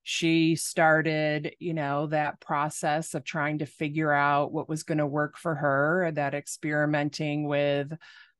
She 0.04 0.56
started 0.56 1.56
you 1.60 1.74
know 1.74 2.08
that 2.08 2.42
process 2.42 3.14
of 3.14 3.24
trying 3.24 3.60
to 3.60 3.66
figure 3.66 4.12
out 4.12 4.52
what 4.52 4.70
was 4.70 4.84
going 4.84 4.98
to 4.98 5.08
work 5.08 5.38
for 5.38 5.56
her 5.56 6.12
that 6.16 6.34
experimenting 6.34 7.48
with 7.48 7.92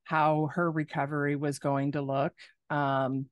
how 0.04 0.50
her 0.54 0.70
recovery 0.70 1.36
was 1.36 1.60
going 1.60 1.94
to 1.94 2.02
look. 2.02 2.34
Um, 2.70 3.28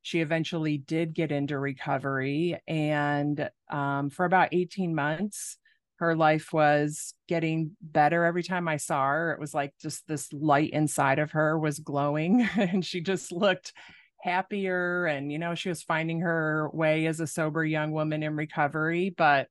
she 0.00 0.20
eventually 0.20 0.78
did 0.78 1.14
get 1.14 1.30
into 1.30 1.58
recovery 1.58 2.60
and 2.66 3.48
um, 3.70 4.10
for 4.10 4.24
about 4.24 4.48
18 4.52 4.94
months 4.94 5.56
her 6.02 6.16
life 6.16 6.52
was 6.52 7.14
getting 7.28 7.76
better 7.80 8.24
every 8.24 8.42
time 8.42 8.66
i 8.66 8.76
saw 8.76 9.06
her. 9.06 9.32
It 9.32 9.38
was 9.40 9.54
like 9.54 9.72
just 9.80 10.06
this 10.08 10.32
light 10.32 10.70
inside 10.70 11.20
of 11.20 11.30
her 11.30 11.56
was 11.56 11.78
glowing 11.78 12.42
and 12.56 12.84
she 12.84 13.00
just 13.00 13.30
looked 13.30 13.72
happier 14.20 15.06
and 15.06 15.32
you 15.32 15.38
know 15.38 15.54
she 15.54 15.68
was 15.68 15.82
finding 15.82 16.20
her 16.20 16.68
way 16.72 17.06
as 17.06 17.20
a 17.20 17.26
sober 17.26 17.64
young 17.64 17.90
woman 17.90 18.22
in 18.22 18.36
recovery 18.36 19.12
but 19.16 19.48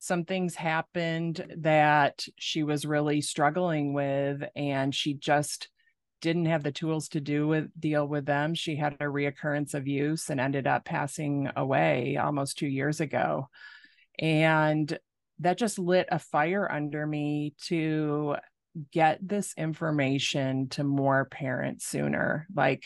some 0.00 0.24
things 0.24 0.54
happened 0.54 1.44
that 1.58 2.24
she 2.38 2.62
was 2.62 2.84
really 2.84 3.20
struggling 3.20 3.94
with 3.94 4.42
and 4.54 4.94
she 4.94 5.14
just 5.14 5.68
didn't 6.20 6.46
have 6.46 6.62
the 6.62 6.72
tools 6.72 7.08
to 7.10 7.20
do 7.20 7.46
with 7.46 7.68
deal 7.78 8.06
with 8.06 8.24
them. 8.24 8.54
She 8.54 8.76
had 8.76 8.94
a 8.94 9.04
reoccurrence 9.04 9.74
of 9.74 9.86
use 9.86 10.30
and 10.30 10.40
ended 10.40 10.66
up 10.66 10.84
passing 10.84 11.50
away 11.54 12.16
almost 12.16 12.58
2 12.58 12.66
years 12.66 13.00
ago. 13.00 13.48
And 14.18 14.98
that 15.40 15.58
just 15.58 15.78
lit 15.78 16.08
a 16.10 16.18
fire 16.18 16.70
under 16.70 17.06
me 17.06 17.54
to 17.66 18.36
get 18.92 19.18
this 19.26 19.54
information 19.56 20.68
to 20.68 20.82
more 20.82 21.26
parents 21.26 21.86
sooner 21.86 22.46
like 22.54 22.84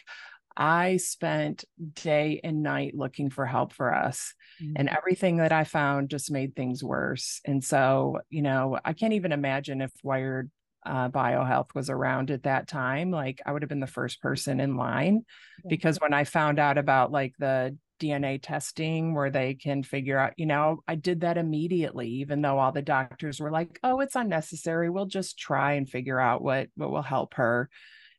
I 0.58 0.96
spent 0.96 1.64
day 1.94 2.40
and 2.42 2.64
night 2.64 2.92
looking 2.96 3.30
for 3.30 3.46
help 3.46 3.72
for 3.72 3.94
us. 3.94 4.34
Mm-hmm. 4.60 4.72
And 4.74 4.88
everything 4.88 5.36
that 5.36 5.52
I 5.52 5.62
found 5.62 6.10
just 6.10 6.32
made 6.32 6.56
things 6.56 6.82
worse. 6.82 7.40
And 7.44 7.62
so, 7.62 8.18
you 8.28 8.42
know, 8.42 8.76
I 8.84 8.92
can't 8.92 9.12
even 9.12 9.30
imagine 9.30 9.80
if 9.80 9.92
Wired 10.02 10.50
uh, 10.84 11.10
BioHealth 11.10 11.76
was 11.76 11.90
around 11.90 12.32
at 12.32 12.42
that 12.42 12.66
time. 12.66 13.12
Like, 13.12 13.40
I 13.46 13.52
would 13.52 13.62
have 13.62 13.68
been 13.68 13.78
the 13.78 13.86
first 13.86 14.20
person 14.20 14.58
in 14.58 14.76
line 14.76 15.24
because 15.68 15.98
when 15.98 16.12
I 16.12 16.24
found 16.24 16.58
out 16.58 16.76
about 16.76 17.12
like 17.12 17.34
the 17.38 17.76
DNA 17.98 18.40
testing 18.42 19.14
where 19.14 19.30
they 19.30 19.54
can 19.54 19.82
figure 19.82 20.18
out, 20.18 20.34
you 20.36 20.46
know, 20.46 20.82
I 20.86 20.94
did 20.94 21.20
that 21.20 21.38
immediately, 21.38 22.08
even 22.08 22.42
though 22.42 22.58
all 22.58 22.72
the 22.72 22.82
doctors 22.82 23.40
were 23.40 23.50
like, 23.50 23.78
oh, 23.82 24.00
it's 24.00 24.16
unnecessary. 24.16 24.90
We'll 24.90 25.06
just 25.06 25.38
try 25.38 25.72
and 25.72 25.88
figure 25.88 26.20
out 26.20 26.42
what 26.42 26.68
what 26.76 26.90
will 26.90 27.02
help 27.02 27.34
her. 27.34 27.68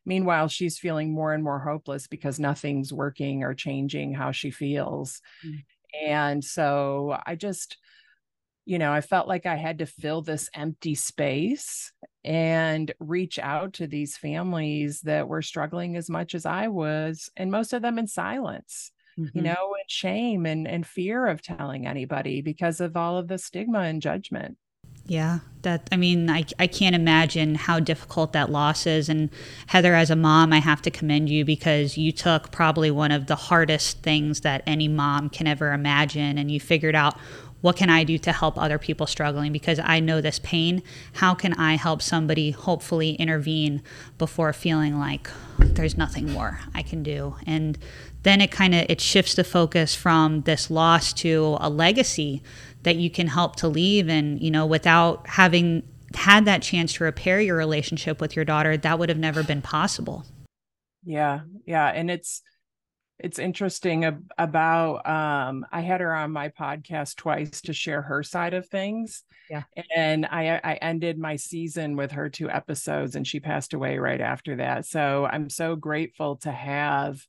Meanwhile, 0.06 0.48
she's 0.48 0.78
feeling 0.78 1.12
more 1.12 1.34
and 1.34 1.44
more 1.44 1.58
hopeless 1.58 2.06
because 2.06 2.40
nothing's 2.40 2.92
working 2.92 3.42
or 3.44 3.54
changing 3.54 4.14
how 4.14 4.32
she 4.32 4.50
feels. 4.50 5.20
Mm. 5.44 5.64
And 6.06 6.44
so 6.44 7.18
I 7.26 7.34
just, 7.34 7.76
you 8.64 8.78
know, 8.78 8.92
I 8.92 9.00
felt 9.00 9.28
like 9.28 9.46
I 9.46 9.56
had 9.56 9.78
to 9.78 9.86
fill 9.86 10.22
this 10.22 10.48
empty 10.54 10.94
space 10.94 11.92
and 12.24 12.92
reach 12.98 13.38
out 13.38 13.74
to 13.74 13.86
these 13.86 14.16
families 14.16 15.00
that 15.02 15.28
were 15.28 15.42
struggling 15.42 15.96
as 15.96 16.08
much 16.10 16.34
as 16.34 16.46
I 16.46 16.68
was, 16.68 17.30
and 17.36 17.50
most 17.50 17.72
of 17.72 17.82
them 17.82 17.98
in 17.98 18.06
silence. 18.06 18.92
Mm-hmm. 19.20 19.38
you 19.38 19.44
know, 19.44 19.74
and 19.78 19.90
shame 19.90 20.46
and, 20.46 20.66
and 20.66 20.86
fear 20.86 21.26
of 21.26 21.42
telling 21.42 21.86
anybody 21.86 22.40
because 22.40 22.80
of 22.80 22.96
all 22.96 23.18
of 23.18 23.28
the 23.28 23.38
stigma 23.38 23.80
and 23.80 24.00
judgment. 24.00 24.56
Yeah, 25.06 25.40
that 25.62 25.88
I 25.90 25.96
mean, 25.96 26.30
I, 26.30 26.44
I 26.58 26.66
can't 26.66 26.94
imagine 26.94 27.56
how 27.56 27.80
difficult 27.80 28.32
that 28.32 28.50
loss 28.50 28.86
is. 28.86 29.08
And 29.08 29.30
Heather, 29.66 29.94
as 29.94 30.10
a 30.10 30.16
mom, 30.16 30.52
I 30.52 30.60
have 30.60 30.82
to 30.82 30.90
commend 30.90 31.28
you 31.28 31.44
because 31.44 31.98
you 31.98 32.12
took 32.12 32.52
probably 32.52 32.90
one 32.90 33.10
of 33.10 33.26
the 33.26 33.34
hardest 33.34 34.02
things 34.02 34.42
that 34.42 34.62
any 34.66 34.88
mom 34.88 35.28
can 35.28 35.46
ever 35.46 35.72
imagine, 35.72 36.38
and 36.38 36.50
you 36.50 36.60
figured 36.60 36.94
out 36.94 37.16
what 37.60 37.76
can 37.76 37.90
I 37.90 38.04
do 38.04 38.18
to 38.18 38.32
help 38.32 38.56
other 38.56 38.78
people 38.78 39.06
struggling 39.06 39.52
because 39.52 39.78
I 39.82 40.00
know 40.00 40.20
this 40.20 40.38
pain. 40.38 40.82
How 41.14 41.34
can 41.34 41.52
I 41.54 41.76
help 41.76 42.02
somebody 42.02 42.52
hopefully 42.52 43.12
intervene 43.12 43.82
before 44.16 44.52
feeling 44.52 44.98
like 44.98 45.28
there's 45.58 45.96
nothing 45.96 46.32
more 46.32 46.60
I 46.74 46.82
can 46.82 47.02
do? 47.02 47.36
And 47.46 47.76
then 48.22 48.40
it 48.40 48.50
kind 48.50 48.74
of 48.74 48.86
it 48.88 49.00
shifts 49.00 49.34
the 49.34 49.44
focus 49.44 49.94
from 49.94 50.42
this 50.42 50.70
loss 50.70 51.12
to 51.14 51.56
a 51.60 51.70
legacy 51.70 52.42
that 52.82 52.96
you 52.96 53.10
can 53.10 53.28
help 53.28 53.56
to 53.56 53.68
leave. 53.68 54.08
And 54.08 54.40
you 54.40 54.50
know 54.50 54.66
without 54.66 55.26
having 55.26 55.82
had 56.14 56.44
that 56.44 56.62
chance 56.62 56.94
to 56.94 57.04
repair 57.04 57.40
your 57.40 57.56
relationship 57.56 58.20
with 58.20 58.34
your 58.34 58.44
daughter 58.44 58.76
that 58.76 58.98
would 58.98 59.08
have 59.08 59.18
never 59.18 59.42
been 59.42 59.62
possible. 59.62 60.24
Yeah 61.04 61.40
yeah. 61.66 61.88
And 61.88 62.10
it's 62.10 62.42
it's 63.22 63.38
interesting 63.38 64.06
ab- 64.06 64.32
about 64.38 65.06
um 65.06 65.66
i 65.70 65.82
had 65.82 66.00
her 66.00 66.14
on 66.14 66.30
my 66.30 66.48
podcast 66.48 67.16
twice 67.16 67.60
to 67.60 67.72
share 67.72 68.02
her 68.02 68.22
side 68.22 68.54
of 68.54 68.68
things. 68.68 69.22
Yeah. 69.48 69.64
And 69.94 70.26
i 70.26 70.60
i 70.62 70.74
ended 70.74 71.18
my 71.18 71.36
season 71.36 71.96
with 71.96 72.12
her 72.12 72.28
two 72.28 72.50
episodes 72.50 73.16
and 73.16 73.26
she 73.26 73.40
passed 73.40 73.72
away 73.74 73.98
right 73.98 74.20
after 74.20 74.56
that. 74.56 74.86
So 74.86 75.26
i'm 75.30 75.48
so 75.48 75.76
grateful 75.76 76.36
to 76.38 76.50
have 76.50 77.24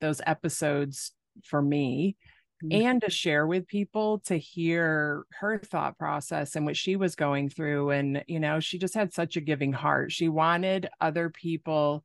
those 0.00 0.20
episodes 0.26 1.12
for 1.44 1.62
me 1.62 2.16
mm-hmm. 2.64 2.86
and 2.86 3.02
to 3.02 3.10
share 3.10 3.46
with 3.46 3.66
people 3.66 4.20
to 4.26 4.36
hear 4.36 5.24
her 5.40 5.58
thought 5.58 5.98
process 5.98 6.56
and 6.56 6.66
what 6.66 6.76
she 6.76 6.96
was 6.96 7.14
going 7.14 7.48
through. 7.48 7.90
And 7.90 8.24
you 8.26 8.40
know 8.40 8.60
she 8.60 8.78
just 8.78 8.94
had 8.94 9.12
such 9.12 9.36
a 9.36 9.40
giving 9.40 9.72
heart. 9.72 10.12
She 10.12 10.28
wanted 10.28 10.88
other 11.00 11.30
people 11.30 12.04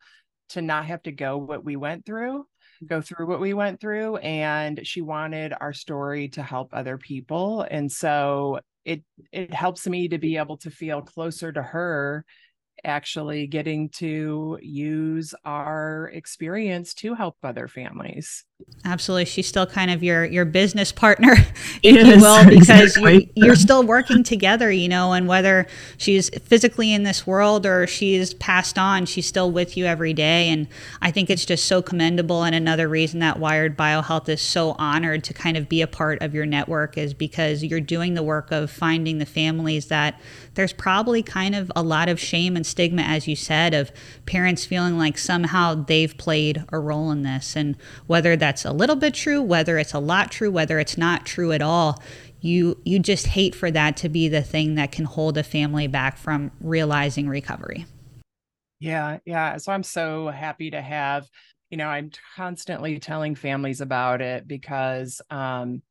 to 0.50 0.62
not 0.62 0.86
have 0.86 1.04
to 1.04 1.12
go 1.12 1.38
what 1.38 1.64
we 1.64 1.76
went 1.76 2.06
through 2.06 2.46
go 2.88 3.02
through 3.02 3.28
what 3.28 3.40
we 3.40 3.54
went 3.54 3.80
through. 3.80 4.18
And 4.18 4.86
she 4.86 5.02
wanted 5.02 5.54
our 5.60 5.74
story 5.74 6.30
to 6.30 6.44
help 6.44 6.70
other 6.74 6.98
people. 6.98 7.66
And 7.70 7.92
so 7.92 8.60
it 8.86 9.04
it 9.32 9.54
helps 9.54 9.88
me 9.88 10.10
to 10.10 10.18
be 10.18 10.38
able 10.38 10.58
to 10.58 10.70
feel 10.70 11.02
closer 11.02 11.52
to 11.52 11.62
her 11.62 12.26
actually 12.84 13.48
getting 13.48 13.90
to 13.90 14.58
use 14.62 15.34
our 15.46 16.10
experience 16.14 16.94
to 16.96 17.14
help 17.14 17.38
other 17.44 17.68
families 17.68 18.46
Absolutely. 18.86 19.26
She's 19.26 19.48
still 19.48 19.66
kind 19.66 19.90
of 19.90 20.04
your 20.04 20.26
your 20.26 20.44
business 20.44 20.92
partner, 20.92 21.36
if 21.84 22.06
you 22.06 22.22
will, 22.22 22.44
because 22.44 22.98
exactly. 22.98 23.32
you, 23.34 23.50
are 23.50 23.56
still 23.56 23.82
working 23.82 24.24
together, 24.24 24.70
you 24.70 24.90
know, 24.90 25.14
and 25.14 25.26
whether 25.26 25.68
she's 25.98 26.30
physically 26.40 26.94
in 26.94 27.04
this 27.04 27.26
world 27.26 27.66
or 27.66 27.88
she's 27.88 28.34
passed 28.34 28.78
on, 28.78 29.06
she's 29.06 29.26
still 29.26 29.50
with 29.50 29.78
you 29.78 29.86
every 29.86 30.12
day. 30.14 30.50
And 30.50 30.68
I 31.02 31.12
think 31.12 31.30
it's 31.30 31.46
just 31.46 31.66
so 31.66 31.82
commendable. 31.82 32.44
And 32.44 32.54
another 32.54 32.90
reason 32.90 33.22
that 33.22 33.40
Wired 33.40 33.78
Biohealth 33.78 34.28
is 34.28 34.42
so 34.42 34.76
honored 34.78 35.24
to 35.26 35.34
kind 35.34 35.56
of 35.56 35.70
be 35.70 35.82
a 35.82 35.88
part 35.88 36.22
of 36.22 36.34
your 36.34 36.46
network 36.46 36.98
is 36.98 37.14
because 37.14 37.64
you're 37.64 37.80
doing 37.80 38.16
the 38.16 38.24
work 38.24 38.52
of 38.52 38.70
finding 38.70 39.18
the 39.18 39.26
families 39.26 39.86
that 39.88 40.20
there's 40.56 40.74
probably 40.74 41.24
kind 41.24 41.56
of 41.56 41.72
a 41.74 41.82
lot 41.82 42.10
of 42.10 42.20
shame 42.20 42.58
and 42.58 42.66
stigma, 42.66 43.02
as 43.02 43.30
you 43.30 43.36
said, 43.38 43.74
of 43.74 43.92
parents 44.26 44.66
feeling 44.66 44.98
like 44.98 45.18
somehow 45.18 45.74
they've 45.74 46.18
played 46.18 46.66
a 46.70 46.78
role 46.78 47.12
in 47.12 47.24
this. 47.24 47.56
And 47.56 47.78
whether 48.08 48.36
that's 48.36 48.53
a 48.66 48.72
little 48.72 48.96
bit 48.96 49.14
true, 49.14 49.42
whether 49.42 49.78
it's 49.78 49.94
a 49.94 50.00
lot 50.00 50.32
true, 50.32 50.52
whether 50.52 50.80
it's 50.80 50.98
not 50.98 51.26
true 51.26 51.52
at 51.52 51.62
all, 51.62 52.02
you 52.42 52.80
you 52.84 53.00
just 53.00 53.28
hate 53.28 53.56
for 53.56 53.72
that 53.72 53.98
to 53.98 54.10
be 54.10 54.28
the 54.28 54.42
thing 54.42 54.76
that 54.76 54.92
can 54.92 55.06
hold 55.06 55.38
a 55.38 55.44
family 55.44 55.88
back 55.88 56.18
from 56.18 56.52
realizing 56.60 57.28
recovery. 57.28 57.86
Yeah, 58.80 59.20
yeah. 59.26 59.58
So 59.58 59.72
I'm 59.72 59.84
so 59.84 60.28
happy 60.28 60.72
to 60.72 60.82
have, 60.82 61.28
you 61.70 61.78
know, 61.78 61.88
I'm 61.88 62.12
constantly 62.36 63.00
telling 63.00 63.36
families 63.36 63.82
about 63.82 64.22
it 64.22 64.48
because 64.48 65.22
um 65.30 65.82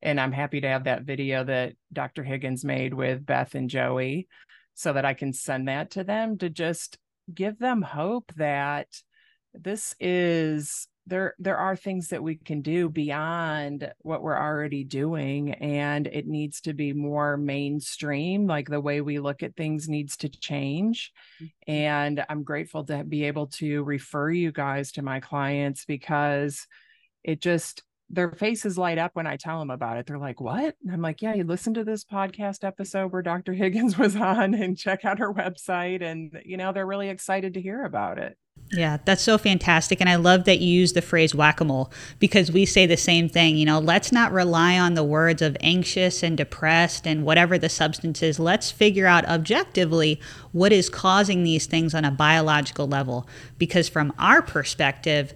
and 0.00 0.20
I'm 0.20 0.32
happy 0.32 0.60
to 0.60 0.68
have 0.68 0.84
that 0.84 1.02
video 1.02 1.42
that 1.44 1.74
Dr. 1.92 2.22
Higgins 2.22 2.64
made 2.64 2.94
with 2.94 3.26
Beth 3.26 3.54
and 3.56 3.68
Joey 3.68 4.28
so 4.74 4.92
that 4.92 5.04
I 5.04 5.14
can 5.14 5.32
send 5.32 5.66
that 5.66 5.90
to 5.92 6.04
them 6.04 6.38
to 6.38 6.48
just 6.48 6.98
give 7.34 7.58
them 7.58 7.82
hope 7.82 8.32
that 8.36 8.86
this 9.52 9.96
is 9.98 10.86
there 11.08 11.34
there 11.38 11.56
are 11.56 11.74
things 11.74 12.08
that 12.08 12.22
we 12.22 12.36
can 12.36 12.60
do 12.60 12.88
beyond 12.88 13.90
what 14.00 14.22
we're 14.22 14.38
already 14.38 14.84
doing 14.84 15.52
and 15.54 16.06
it 16.06 16.26
needs 16.26 16.60
to 16.60 16.74
be 16.74 16.92
more 16.92 17.36
mainstream 17.36 18.46
like 18.46 18.68
the 18.68 18.80
way 18.80 19.00
we 19.00 19.18
look 19.18 19.42
at 19.42 19.56
things 19.56 19.88
needs 19.88 20.16
to 20.16 20.28
change 20.28 21.12
mm-hmm. 21.42 21.72
and 21.72 22.24
i'm 22.28 22.42
grateful 22.42 22.84
to 22.84 23.02
be 23.04 23.24
able 23.24 23.46
to 23.46 23.82
refer 23.84 24.30
you 24.30 24.52
guys 24.52 24.92
to 24.92 25.02
my 25.02 25.18
clients 25.20 25.84
because 25.84 26.66
it 27.24 27.40
just 27.40 27.82
their 28.10 28.32
faces 28.32 28.78
light 28.78 28.96
up 28.96 29.10
when 29.14 29.26
I 29.26 29.36
tell 29.36 29.58
them 29.58 29.70
about 29.70 29.98
it. 29.98 30.06
They're 30.06 30.18
like, 30.18 30.40
"What?" 30.40 30.76
And 30.82 30.92
I'm 30.92 31.02
like, 31.02 31.20
"Yeah, 31.20 31.34
you 31.34 31.44
listen 31.44 31.74
to 31.74 31.84
this 31.84 32.04
podcast 32.04 32.64
episode 32.64 33.12
where 33.12 33.22
Dr. 33.22 33.52
Higgins 33.52 33.98
was 33.98 34.16
on, 34.16 34.54
and 34.54 34.78
check 34.78 35.04
out 35.04 35.18
her 35.18 35.32
website." 35.32 36.02
And 36.02 36.40
you 36.44 36.56
know, 36.56 36.72
they're 36.72 36.86
really 36.86 37.10
excited 37.10 37.54
to 37.54 37.60
hear 37.60 37.84
about 37.84 38.18
it. 38.18 38.38
Yeah, 38.70 38.98
that's 39.04 39.22
so 39.22 39.38
fantastic. 39.38 40.00
And 40.00 40.10
I 40.10 40.16
love 40.16 40.44
that 40.44 40.60
you 40.60 40.68
use 40.68 40.92
the 40.92 41.00
phrase 41.00 41.34
whack 41.34 41.60
a 41.60 41.64
mole 41.64 41.90
because 42.18 42.52
we 42.52 42.66
say 42.66 42.84
the 42.84 42.98
same 42.98 43.28
thing. 43.28 43.56
You 43.56 43.64
know, 43.64 43.78
let's 43.78 44.12
not 44.12 44.30
rely 44.30 44.78
on 44.78 44.94
the 44.94 45.04
words 45.04 45.40
of 45.40 45.56
anxious 45.60 46.22
and 46.22 46.36
depressed 46.36 47.06
and 47.06 47.24
whatever 47.24 47.56
the 47.56 47.70
substance 47.70 48.22
is. 48.22 48.38
Let's 48.38 48.70
figure 48.70 49.06
out 49.06 49.24
objectively 49.24 50.20
what 50.52 50.72
is 50.72 50.90
causing 50.90 51.44
these 51.44 51.66
things 51.66 51.94
on 51.94 52.04
a 52.04 52.10
biological 52.10 52.86
level. 52.86 53.26
Because 53.56 53.88
from 53.88 54.12
our 54.18 54.42
perspective, 54.42 55.32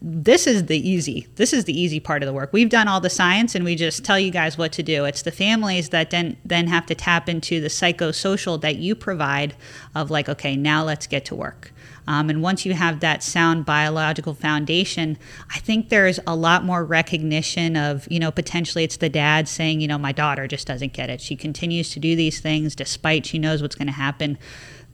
this 0.00 0.46
is 0.46 0.66
the 0.66 0.88
easy 0.88 1.26
this 1.36 1.52
is 1.52 1.64
the 1.64 1.78
easy 1.78 1.98
part 1.98 2.22
of 2.22 2.26
the 2.26 2.32
work 2.32 2.52
we've 2.52 2.68
done 2.68 2.86
all 2.86 3.00
the 3.00 3.10
science 3.10 3.54
and 3.54 3.64
we 3.64 3.74
just 3.74 4.04
tell 4.04 4.18
you 4.18 4.30
guys 4.30 4.56
what 4.56 4.72
to 4.72 4.82
do 4.82 5.04
it's 5.04 5.22
the 5.22 5.32
families 5.32 5.88
that 5.88 6.10
then 6.10 6.36
then 6.44 6.66
have 6.68 6.86
to 6.86 6.94
tap 6.94 7.28
into 7.28 7.60
the 7.60 7.68
psychosocial 7.68 8.60
that 8.60 8.76
you 8.76 8.94
provide 8.94 9.54
of 9.94 10.10
like 10.10 10.28
okay 10.28 10.56
now 10.56 10.84
let's 10.84 11.06
get 11.06 11.24
to 11.24 11.34
work 11.34 11.72
um, 12.08 12.30
and 12.30 12.42
once 12.42 12.64
you 12.64 12.72
have 12.72 13.00
that 13.00 13.22
sound 13.22 13.66
biological 13.66 14.32
foundation, 14.32 15.18
I 15.54 15.58
think 15.58 15.90
there's 15.90 16.18
a 16.26 16.34
lot 16.34 16.64
more 16.64 16.82
recognition 16.82 17.76
of, 17.76 18.08
you 18.10 18.18
know, 18.18 18.30
potentially 18.30 18.82
it's 18.82 18.96
the 18.96 19.10
dad 19.10 19.46
saying, 19.46 19.82
you 19.82 19.88
know, 19.88 19.98
my 19.98 20.12
daughter 20.12 20.48
just 20.48 20.66
doesn't 20.66 20.94
get 20.94 21.10
it. 21.10 21.20
She 21.20 21.36
continues 21.36 21.90
to 21.90 22.00
do 22.00 22.16
these 22.16 22.40
things 22.40 22.74
despite 22.74 23.26
she 23.26 23.38
knows 23.38 23.60
what's 23.60 23.74
going 23.74 23.88
to 23.88 23.92
happen. 23.92 24.38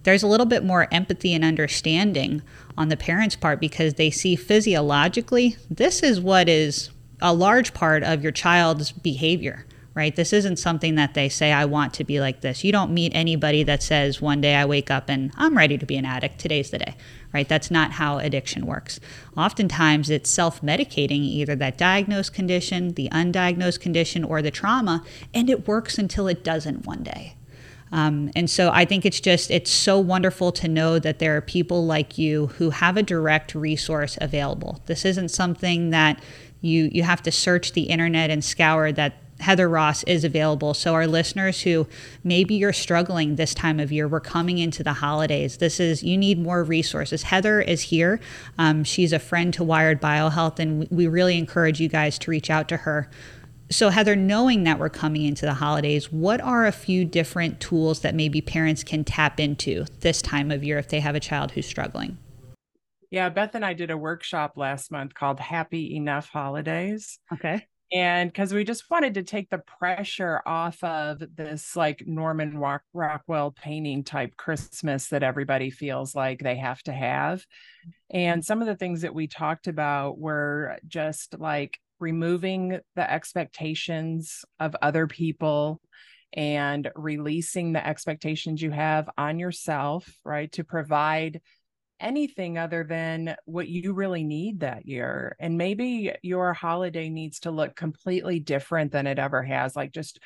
There's 0.02 0.24
a 0.24 0.26
little 0.26 0.44
bit 0.44 0.64
more 0.64 0.88
empathy 0.90 1.32
and 1.34 1.44
understanding 1.44 2.42
on 2.76 2.88
the 2.88 2.96
parents' 2.96 3.36
part 3.36 3.60
because 3.60 3.94
they 3.94 4.10
see 4.10 4.34
physiologically 4.34 5.56
this 5.70 6.02
is 6.02 6.20
what 6.20 6.48
is 6.48 6.90
a 7.22 7.32
large 7.32 7.72
part 7.74 8.02
of 8.02 8.24
your 8.24 8.32
child's 8.32 8.90
behavior 8.90 9.66
right? 9.94 10.16
This 10.16 10.32
isn't 10.32 10.58
something 10.58 10.96
that 10.96 11.14
they 11.14 11.28
say, 11.28 11.52
I 11.52 11.64
want 11.66 11.94
to 11.94 12.04
be 12.04 12.18
like 12.20 12.40
this. 12.40 12.64
You 12.64 12.72
don't 12.72 12.92
meet 12.92 13.12
anybody 13.14 13.62
that 13.62 13.82
says, 13.82 14.20
one 14.20 14.40
day 14.40 14.56
I 14.56 14.64
wake 14.64 14.90
up 14.90 15.08
and 15.08 15.32
I'm 15.36 15.56
ready 15.56 15.78
to 15.78 15.86
be 15.86 15.96
an 15.96 16.04
addict. 16.04 16.40
Today's 16.40 16.70
the 16.70 16.78
day, 16.78 16.96
right? 17.32 17.48
That's 17.48 17.70
not 17.70 17.92
how 17.92 18.18
addiction 18.18 18.66
works. 18.66 18.98
Oftentimes 19.36 20.10
it's 20.10 20.28
self 20.28 20.60
medicating 20.62 21.22
either 21.22 21.54
that 21.56 21.78
diagnosed 21.78 22.34
condition, 22.34 22.94
the 22.94 23.08
undiagnosed 23.10 23.80
condition, 23.80 24.24
or 24.24 24.42
the 24.42 24.50
trauma, 24.50 25.04
and 25.32 25.48
it 25.48 25.68
works 25.68 25.96
until 25.96 26.26
it 26.26 26.42
doesn't 26.42 26.86
one 26.86 27.04
day. 27.04 27.36
Um, 27.92 28.32
and 28.34 28.50
so 28.50 28.70
I 28.72 28.84
think 28.84 29.06
it's 29.06 29.20
just, 29.20 29.52
it's 29.52 29.70
so 29.70 30.00
wonderful 30.00 30.50
to 30.52 30.66
know 30.66 30.98
that 30.98 31.20
there 31.20 31.36
are 31.36 31.40
people 31.40 31.86
like 31.86 32.18
you 32.18 32.48
who 32.48 32.70
have 32.70 32.96
a 32.96 33.04
direct 33.04 33.54
resource 33.54 34.18
available. 34.20 34.82
This 34.86 35.04
isn't 35.04 35.28
something 35.28 35.90
that 35.90 36.20
you, 36.60 36.90
you 36.92 37.04
have 37.04 37.22
to 37.22 37.30
search 37.30 37.72
the 37.72 37.82
internet 37.82 38.30
and 38.30 38.42
scour 38.42 38.90
that 38.90 39.23
Heather 39.44 39.68
Ross 39.68 40.02
is 40.04 40.24
available. 40.24 40.72
So, 40.72 40.94
our 40.94 41.06
listeners 41.06 41.60
who 41.60 41.86
maybe 42.24 42.54
you're 42.54 42.72
struggling 42.72 43.36
this 43.36 43.52
time 43.52 43.78
of 43.78 43.92
year, 43.92 44.08
we're 44.08 44.18
coming 44.18 44.56
into 44.56 44.82
the 44.82 44.94
holidays. 44.94 45.58
This 45.58 45.78
is, 45.78 46.02
you 46.02 46.16
need 46.16 46.38
more 46.38 46.64
resources. 46.64 47.24
Heather 47.24 47.60
is 47.60 47.82
here. 47.82 48.20
Um, 48.56 48.84
she's 48.84 49.12
a 49.12 49.18
friend 49.18 49.52
to 49.54 49.62
Wired 49.62 50.00
Biohealth, 50.00 50.58
and 50.58 50.88
we 50.90 51.06
really 51.06 51.36
encourage 51.36 51.78
you 51.78 51.90
guys 51.90 52.18
to 52.20 52.30
reach 52.30 52.48
out 52.48 52.68
to 52.70 52.78
her. 52.78 53.10
So, 53.70 53.90
Heather, 53.90 54.16
knowing 54.16 54.64
that 54.64 54.78
we're 54.78 54.88
coming 54.88 55.24
into 55.24 55.44
the 55.44 55.54
holidays, 55.54 56.10
what 56.10 56.40
are 56.40 56.64
a 56.64 56.72
few 56.72 57.04
different 57.04 57.60
tools 57.60 58.00
that 58.00 58.14
maybe 58.14 58.40
parents 58.40 58.82
can 58.82 59.04
tap 59.04 59.38
into 59.38 59.84
this 60.00 60.22
time 60.22 60.50
of 60.50 60.64
year 60.64 60.78
if 60.78 60.88
they 60.88 61.00
have 61.00 61.14
a 61.14 61.20
child 61.20 61.50
who's 61.50 61.66
struggling? 61.66 62.16
Yeah, 63.10 63.28
Beth 63.28 63.54
and 63.54 63.64
I 63.64 63.74
did 63.74 63.90
a 63.90 63.96
workshop 63.96 64.54
last 64.56 64.90
month 64.90 65.12
called 65.12 65.38
Happy 65.38 65.94
Enough 65.96 66.30
Holidays. 66.30 67.18
Okay 67.30 67.66
and 67.92 68.30
because 68.30 68.52
we 68.52 68.64
just 68.64 68.90
wanted 68.90 69.14
to 69.14 69.22
take 69.22 69.50
the 69.50 69.62
pressure 69.78 70.40
off 70.46 70.82
of 70.82 71.22
this 71.36 71.76
like 71.76 72.02
norman 72.06 72.58
Rock- 72.58 72.82
rockwell 72.92 73.52
painting 73.52 74.04
type 74.04 74.36
christmas 74.36 75.08
that 75.08 75.22
everybody 75.22 75.70
feels 75.70 76.14
like 76.14 76.40
they 76.40 76.56
have 76.56 76.82
to 76.84 76.92
have. 76.92 77.44
And 78.10 78.44
some 78.44 78.60
of 78.60 78.66
the 78.66 78.76
things 78.76 79.02
that 79.02 79.14
we 79.14 79.26
talked 79.26 79.66
about 79.66 80.18
were 80.18 80.78
just 80.86 81.38
like 81.38 81.78
removing 82.00 82.80
the 82.96 83.10
expectations 83.10 84.44
of 84.60 84.76
other 84.82 85.06
people 85.06 85.80
and 86.32 86.90
releasing 86.96 87.72
the 87.72 87.86
expectations 87.86 88.60
you 88.60 88.70
have 88.70 89.08
on 89.16 89.38
yourself 89.38 90.08
right 90.24 90.50
to 90.52 90.64
provide 90.64 91.40
anything 92.00 92.58
other 92.58 92.84
than 92.84 93.36
what 93.44 93.68
you 93.68 93.92
really 93.92 94.24
need 94.24 94.60
that 94.60 94.86
year. 94.86 95.36
And 95.38 95.58
maybe 95.58 96.12
your 96.22 96.52
holiday 96.52 97.08
needs 97.08 97.40
to 97.40 97.50
look 97.50 97.76
completely 97.76 98.40
different 98.40 98.92
than 98.92 99.06
it 99.06 99.18
ever 99.18 99.42
has. 99.42 99.76
Like 99.76 99.92
just 99.92 100.20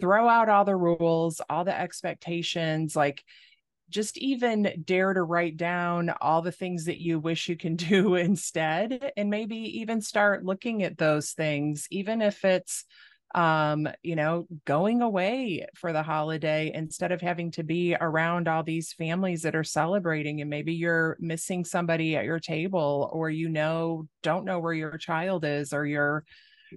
throw 0.00 0.28
out 0.28 0.48
all 0.48 0.64
the 0.64 0.76
rules, 0.76 1.40
all 1.50 1.64
the 1.64 1.78
expectations, 1.78 2.96
like 2.96 3.24
just 3.90 4.16
even 4.18 4.82
dare 4.84 5.12
to 5.12 5.22
write 5.22 5.56
down 5.56 6.10
all 6.20 6.42
the 6.42 6.52
things 6.52 6.84
that 6.84 7.00
you 7.00 7.18
wish 7.18 7.48
you 7.48 7.56
can 7.56 7.76
do 7.76 8.14
instead 8.14 9.12
and 9.16 9.28
maybe 9.28 9.56
even 9.80 10.00
start 10.00 10.44
looking 10.44 10.82
at 10.82 10.96
those 10.96 11.32
things 11.32 11.86
even 11.90 12.22
if 12.22 12.44
it's 12.44 12.84
um 13.34 13.86
you 14.02 14.16
know 14.16 14.46
going 14.64 15.02
away 15.02 15.64
for 15.76 15.92
the 15.92 16.02
holiday 16.02 16.72
instead 16.74 17.12
of 17.12 17.20
having 17.20 17.50
to 17.50 17.62
be 17.62 17.94
around 18.00 18.48
all 18.48 18.64
these 18.64 18.92
families 18.92 19.42
that 19.42 19.54
are 19.54 19.62
celebrating 19.62 20.40
and 20.40 20.50
maybe 20.50 20.74
you're 20.74 21.16
missing 21.20 21.64
somebody 21.64 22.16
at 22.16 22.24
your 22.24 22.40
table 22.40 23.08
or 23.12 23.30
you 23.30 23.48
know 23.48 24.08
don't 24.22 24.44
know 24.44 24.58
where 24.58 24.72
your 24.72 24.98
child 24.98 25.44
is 25.44 25.72
or 25.72 25.86
your 25.86 26.24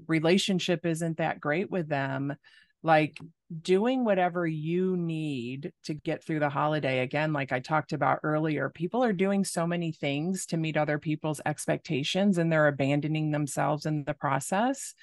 relationship 0.07 0.85
isn't 0.85 1.17
that 1.17 1.39
great 1.39 1.69
with 1.69 1.87
them. 1.87 2.35
Like 2.81 3.17
doing 3.61 4.03
whatever 4.03 4.45
you 4.45 4.97
need 4.97 5.71
to 5.85 5.93
get 5.93 6.23
through 6.23 6.39
the 6.39 6.49
holiday. 6.49 6.99
Again 6.99 7.31
like 7.31 7.51
i 7.51 7.59
talked 7.59 7.93
about 7.93 8.19
earlier 8.23 8.69
people 8.69 9.03
are 9.03 9.13
doing 9.13 9.45
so 9.45 9.65
many 9.67 9.91
things 9.91 10.45
to 10.47 10.57
meet 10.57 10.75
other 10.75 10.97
people's 10.99 11.39
expectations 11.45 12.37
and 12.37 12.51
they're 12.51 12.67
abandoning 12.67 13.31
themselves 13.31 13.85
in 13.85 14.03
the 14.03 14.13
process. 14.13 14.93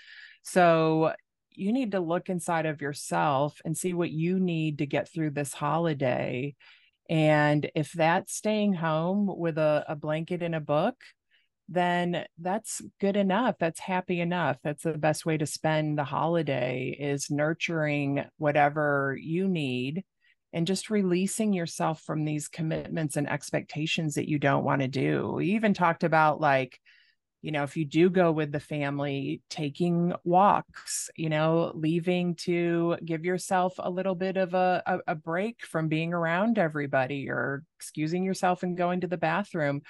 So 0.43 1.13
you 1.53 1.73
need 1.73 1.93
to 1.93 2.01
look 2.01 2.29
inside 2.29 2.67
of 2.67 2.81
yourself 2.81 3.61
and 3.65 3.77
see 3.77 3.93
what 3.93 4.11
you 4.11 4.39
need 4.39 4.79
to 4.79 4.87
get 4.87 5.09
through 5.09 5.31
this 5.31 5.53
holiday. 5.53 6.55
And 7.09 7.71
if 7.75 7.93
that's 7.93 8.35
staying 8.35 8.75
home 8.75 9.31
with 9.37 9.59
a, 9.59 9.85
a 9.89 9.97
blanket 9.97 10.43
and 10.43 10.55
a 10.55 10.61
book, 10.61 10.97
then 11.69 12.25
that's 12.39 12.83
good 13.01 13.17
enough. 13.17 13.57
That's 13.59 13.81
happy 13.81 14.21
enough. 14.21 14.59
That's 14.63 14.83
the 14.83 14.99
best 14.99 15.25
way 15.25 15.37
to 15.39 15.47
spend 15.47 15.97
the 15.97 16.05
holiday 16.05 16.97
is 16.99 17.31
nurturing 17.31 18.25
whatever 18.39 19.17
you 19.21 19.47
need 19.47 20.05
and 20.53 20.67
just 20.67 20.91
releasing 20.91 21.53
yourself 21.53 22.03
from 22.03 22.25
these 22.25 22.49
commitments 22.49 23.17
and 23.17 23.29
expectations 23.29 24.15
that 24.15 24.29
you 24.29 24.39
don't 24.39 24.65
want 24.65 24.83
to 24.83 24.89
do. 24.89 25.33
We 25.37 25.53
even 25.53 25.75
talked 25.75 26.03
about 26.03 26.41
like 26.41 26.81
you 27.43 27.53
know, 27.53 27.63
if 27.63 27.77
you 27.77 27.85
do 27.85 28.11
go 28.11 28.33
with 28.33 28.53
the 28.53 28.61
family, 28.61 29.41
taking 29.49 30.13
walks, 30.25 31.09
you 31.17 31.31
know, 31.31 31.73
leaving 31.75 32.35
to 32.37 32.97
give 33.05 33.25
yourself 33.25 33.75
a 33.79 33.91
little 33.91 34.15
bit 34.15 34.37
of 34.37 34.53
a, 34.53 34.83
a, 34.87 34.99
a, 35.09 35.15
break 35.15 35.65
from 35.65 35.89
being 35.89 36.13
around 36.13 36.59
everybody 36.59 37.31
or 37.31 37.63
excusing 37.79 38.25
yourself 38.25 38.63
and 38.63 38.77
going 38.77 39.01
to 39.01 39.07
the 39.07 39.17
bathroom, 39.17 39.81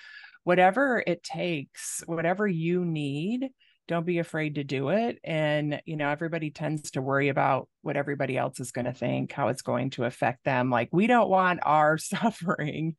whatever 0.45 1.03
it 1.05 1.25
takes, 1.25 2.05
whatever 2.07 2.47
you 2.47 2.85
need 2.85 3.49
don't 3.91 4.07
be 4.07 4.21
afraid 4.21 4.55
to 4.55 4.63
do 4.63 4.91
it. 4.91 5.19
And 5.25 5.83
you 5.85 5.97
know 5.97 6.09
everybody 6.09 6.53
tends 6.53 6.93
to 6.93 7.03
worry 7.03 7.29
about 7.29 7.69
what 7.83 7.97
everybody 7.97 8.39
else 8.39 8.61
is 8.61 8.71
going 8.71 8.85
to 8.85 8.93
think 8.93 9.33
how 9.33 9.49
it's 9.49 9.63
going 9.63 9.91
to 9.91 10.05
affect 10.05 10.45
them. 10.45 10.71
Like 10.71 10.91
we 10.93 11.09
don't 11.09 11.29
want 11.29 11.59
our 11.65 11.99
suffering 11.99 12.95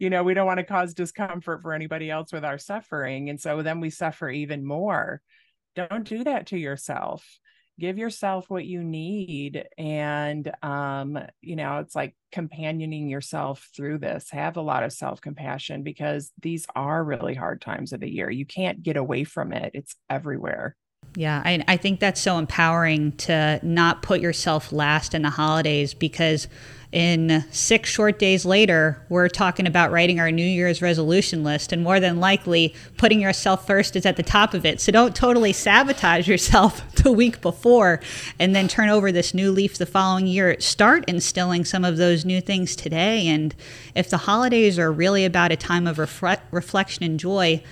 you 0.00 0.10
know 0.10 0.24
we 0.24 0.34
don't 0.34 0.46
want 0.46 0.58
to 0.58 0.64
cause 0.64 0.94
discomfort 0.94 1.62
for 1.62 1.72
anybody 1.72 2.10
else 2.10 2.32
with 2.32 2.44
our 2.44 2.58
suffering. 2.58 3.30
And 3.30 3.40
so 3.40 3.62
then 3.62 3.78
we 3.78 3.88
suffer 3.88 4.28
even 4.28 4.66
more. 4.66 5.22
Don't 5.76 6.04
do 6.04 6.24
that 6.24 6.48
to 6.48 6.58
yourself 6.58 7.24
give 7.82 7.98
yourself 7.98 8.48
what 8.48 8.64
you 8.64 8.84
need 8.84 9.66
and 9.76 10.52
um 10.62 11.18
you 11.40 11.56
know 11.56 11.78
it's 11.78 11.96
like 11.96 12.14
companioning 12.30 13.08
yourself 13.08 13.68
through 13.76 13.98
this. 13.98 14.30
Have 14.30 14.56
a 14.56 14.62
lot 14.62 14.84
of 14.84 14.92
self-compassion 14.92 15.82
because 15.82 16.32
these 16.40 16.64
are 16.74 17.04
really 17.04 17.34
hard 17.34 17.60
times 17.60 17.92
of 17.92 18.00
the 18.00 18.08
year. 18.08 18.30
You 18.30 18.46
can't 18.46 18.82
get 18.82 18.96
away 18.96 19.24
from 19.24 19.52
it. 19.52 19.72
It's 19.74 19.96
everywhere. 20.08 20.76
Yeah, 21.16 21.42
I, 21.44 21.62
I 21.68 21.76
think 21.76 22.00
that's 22.00 22.20
so 22.20 22.38
empowering 22.38 23.12
to 23.18 23.60
not 23.62 24.02
put 24.02 24.20
yourself 24.20 24.72
last 24.72 25.12
in 25.12 25.22
the 25.22 25.30
holidays 25.30 25.92
because 25.92 26.48
in 26.92 27.42
six 27.50 27.88
short 27.88 28.18
days 28.18 28.44
later, 28.44 29.02
we're 29.08 29.28
talking 29.28 29.66
about 29.66 29.90
writing 29.90 30.20
our 30.20 30.30
New 30.30 30.44
Year's 30.44 30.82
resolution 30.82 31.42
list, 31.42 31.72
and 31.72 31.82
more 31.82 31.98
than 31.98 32.20
likely, 32.20 32.74
putting 32.98 33.20
yourself 33.20 33.66
first 33.66 33.96
is 33.96 34.04
at 34.04 34.16
the 34.16 34.22
top 34.22 34.52
of 34.52 34.66
it. 34.66 34.78
So 34.78 34.92
don't 34.92 35.16
totally 35.16 35.54
sabotage 35.54 36.28
yourself 36.28 36.94
the 37.02 37.10
week 37.10 37.40
before 37.40 38.00
and 38.38 38.54
then 38.54 38.68
turn 38.68 38.90
over 38.90 39.10
this 39.10 39.32
new 39.32 39.50
leaf 39.50 39.78
the 39.78 39.86
following 39.86 40.26
year. 40.26 40.60
Start 40.60 41.04
instilling 41.08 41.64
some 41.64 41.84
of 41.84 41.96
those 41.96 42.26
new 42.26 42.42
things 42.42 42.76
today. 42.76 43.26
And 43.26 43.54
if 43.94 44.10
the 44.10 44.18
holidays 44.18 44.78
are 44.78 44.92
really 44.92 45.24
about 45.24 45.50
a 45.50 45.56
time 45.56 45.86
of 45.86 45.96
refre- 45.96 46.40
reflection 46.50 47.04
and 47.04 47.18
joy, 47.18 47.62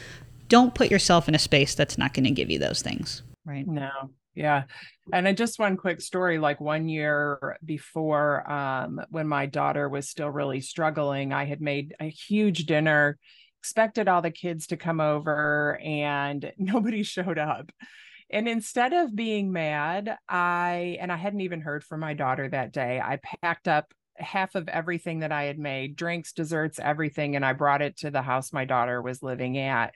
don't 0.48 0.74
put 0.74 0.90
yourself 0.90 1.28
in 1.28 1.34
a 1.34 1.38
space 1.38 1.74
that's 1.74 1.98
not 1.98 2.14
going 2.14 2.24
to 2.24 2.30
give 2.30 2.50
you 2.50 2.58
those 2.58 2.80
things. 2.80 3.22
Right. 3.44 3.66
No, 3.66 4.10
yeah. 4.34 4.64
And 5.12 5.26
I 5.26 5.32
just 5.32 5.58
one 5.58 5.76
quick 5.76 6.00
story 6.00 6.38
like 6.38 6.60
one 6.60 6.88
year 6.88 7.58
before 7.64 8.50
um 8.50 9.00
when 9.10 9.26
my 9.26 9.46
daughter 9.46 9.88
was 9.88 10.08
still 10.08 10.30
really 10.30 10.60
struggling, 10.60 11.32
I 11.32 11.44
had 11.44 11.60
made 11.60 11.94
a 12.00 12.08
huge 12.08 12.66
dinner, 12.66 13.18
expected 13.60 14.08
all 14.08 14.22
the 14.22 14.30
kids 14.30 14.68
to 14.68 14.76
come 14.76 15.00
over 15.00 15.78
and 15.82 16.52
nobody 16.58 17.02
showed 17.02 17.38
up. 17.38 17.70
And 18.32 18.48
instead 18.48 18.92
of 18.92 19.16
being 19.16 19.50
mad, 19.50 20.16
I 20.28 20.98
and 21.00 21.10
I 21.10 21.16
hadn't 21.16 21.40
even 21.40 21.60
heard 21.60 21.82
from 21.82 22.00
my 22.00 22.14
daughter 22.14 22.48
that 22.48 22.72
day. 22.72 23.00
I 23.00 23.18
packed 23.42 23.66
up 23.66 23.92
half 24.16 24.54
of 24.54 24.68
everything 24.68 25.20
that 25.20 25.32
I 25.32 25.44
had 25.44 25.58
made, 25.58 25.96
drinks, 25.96 26.32
desserts, 26.32 26.78
everything 26.78 27.34
and 27.34 27.44
I 27.44 27.54
brought 27.54 27.82
it 27.82 27.96
to 27.98 28.10
the 28.10 28.22
house 28.22 28.52
my 28.52 28.64
daughter 28.64 29.02
was 29.02 29.22
living 29.22 29.58
at 29.58 29.94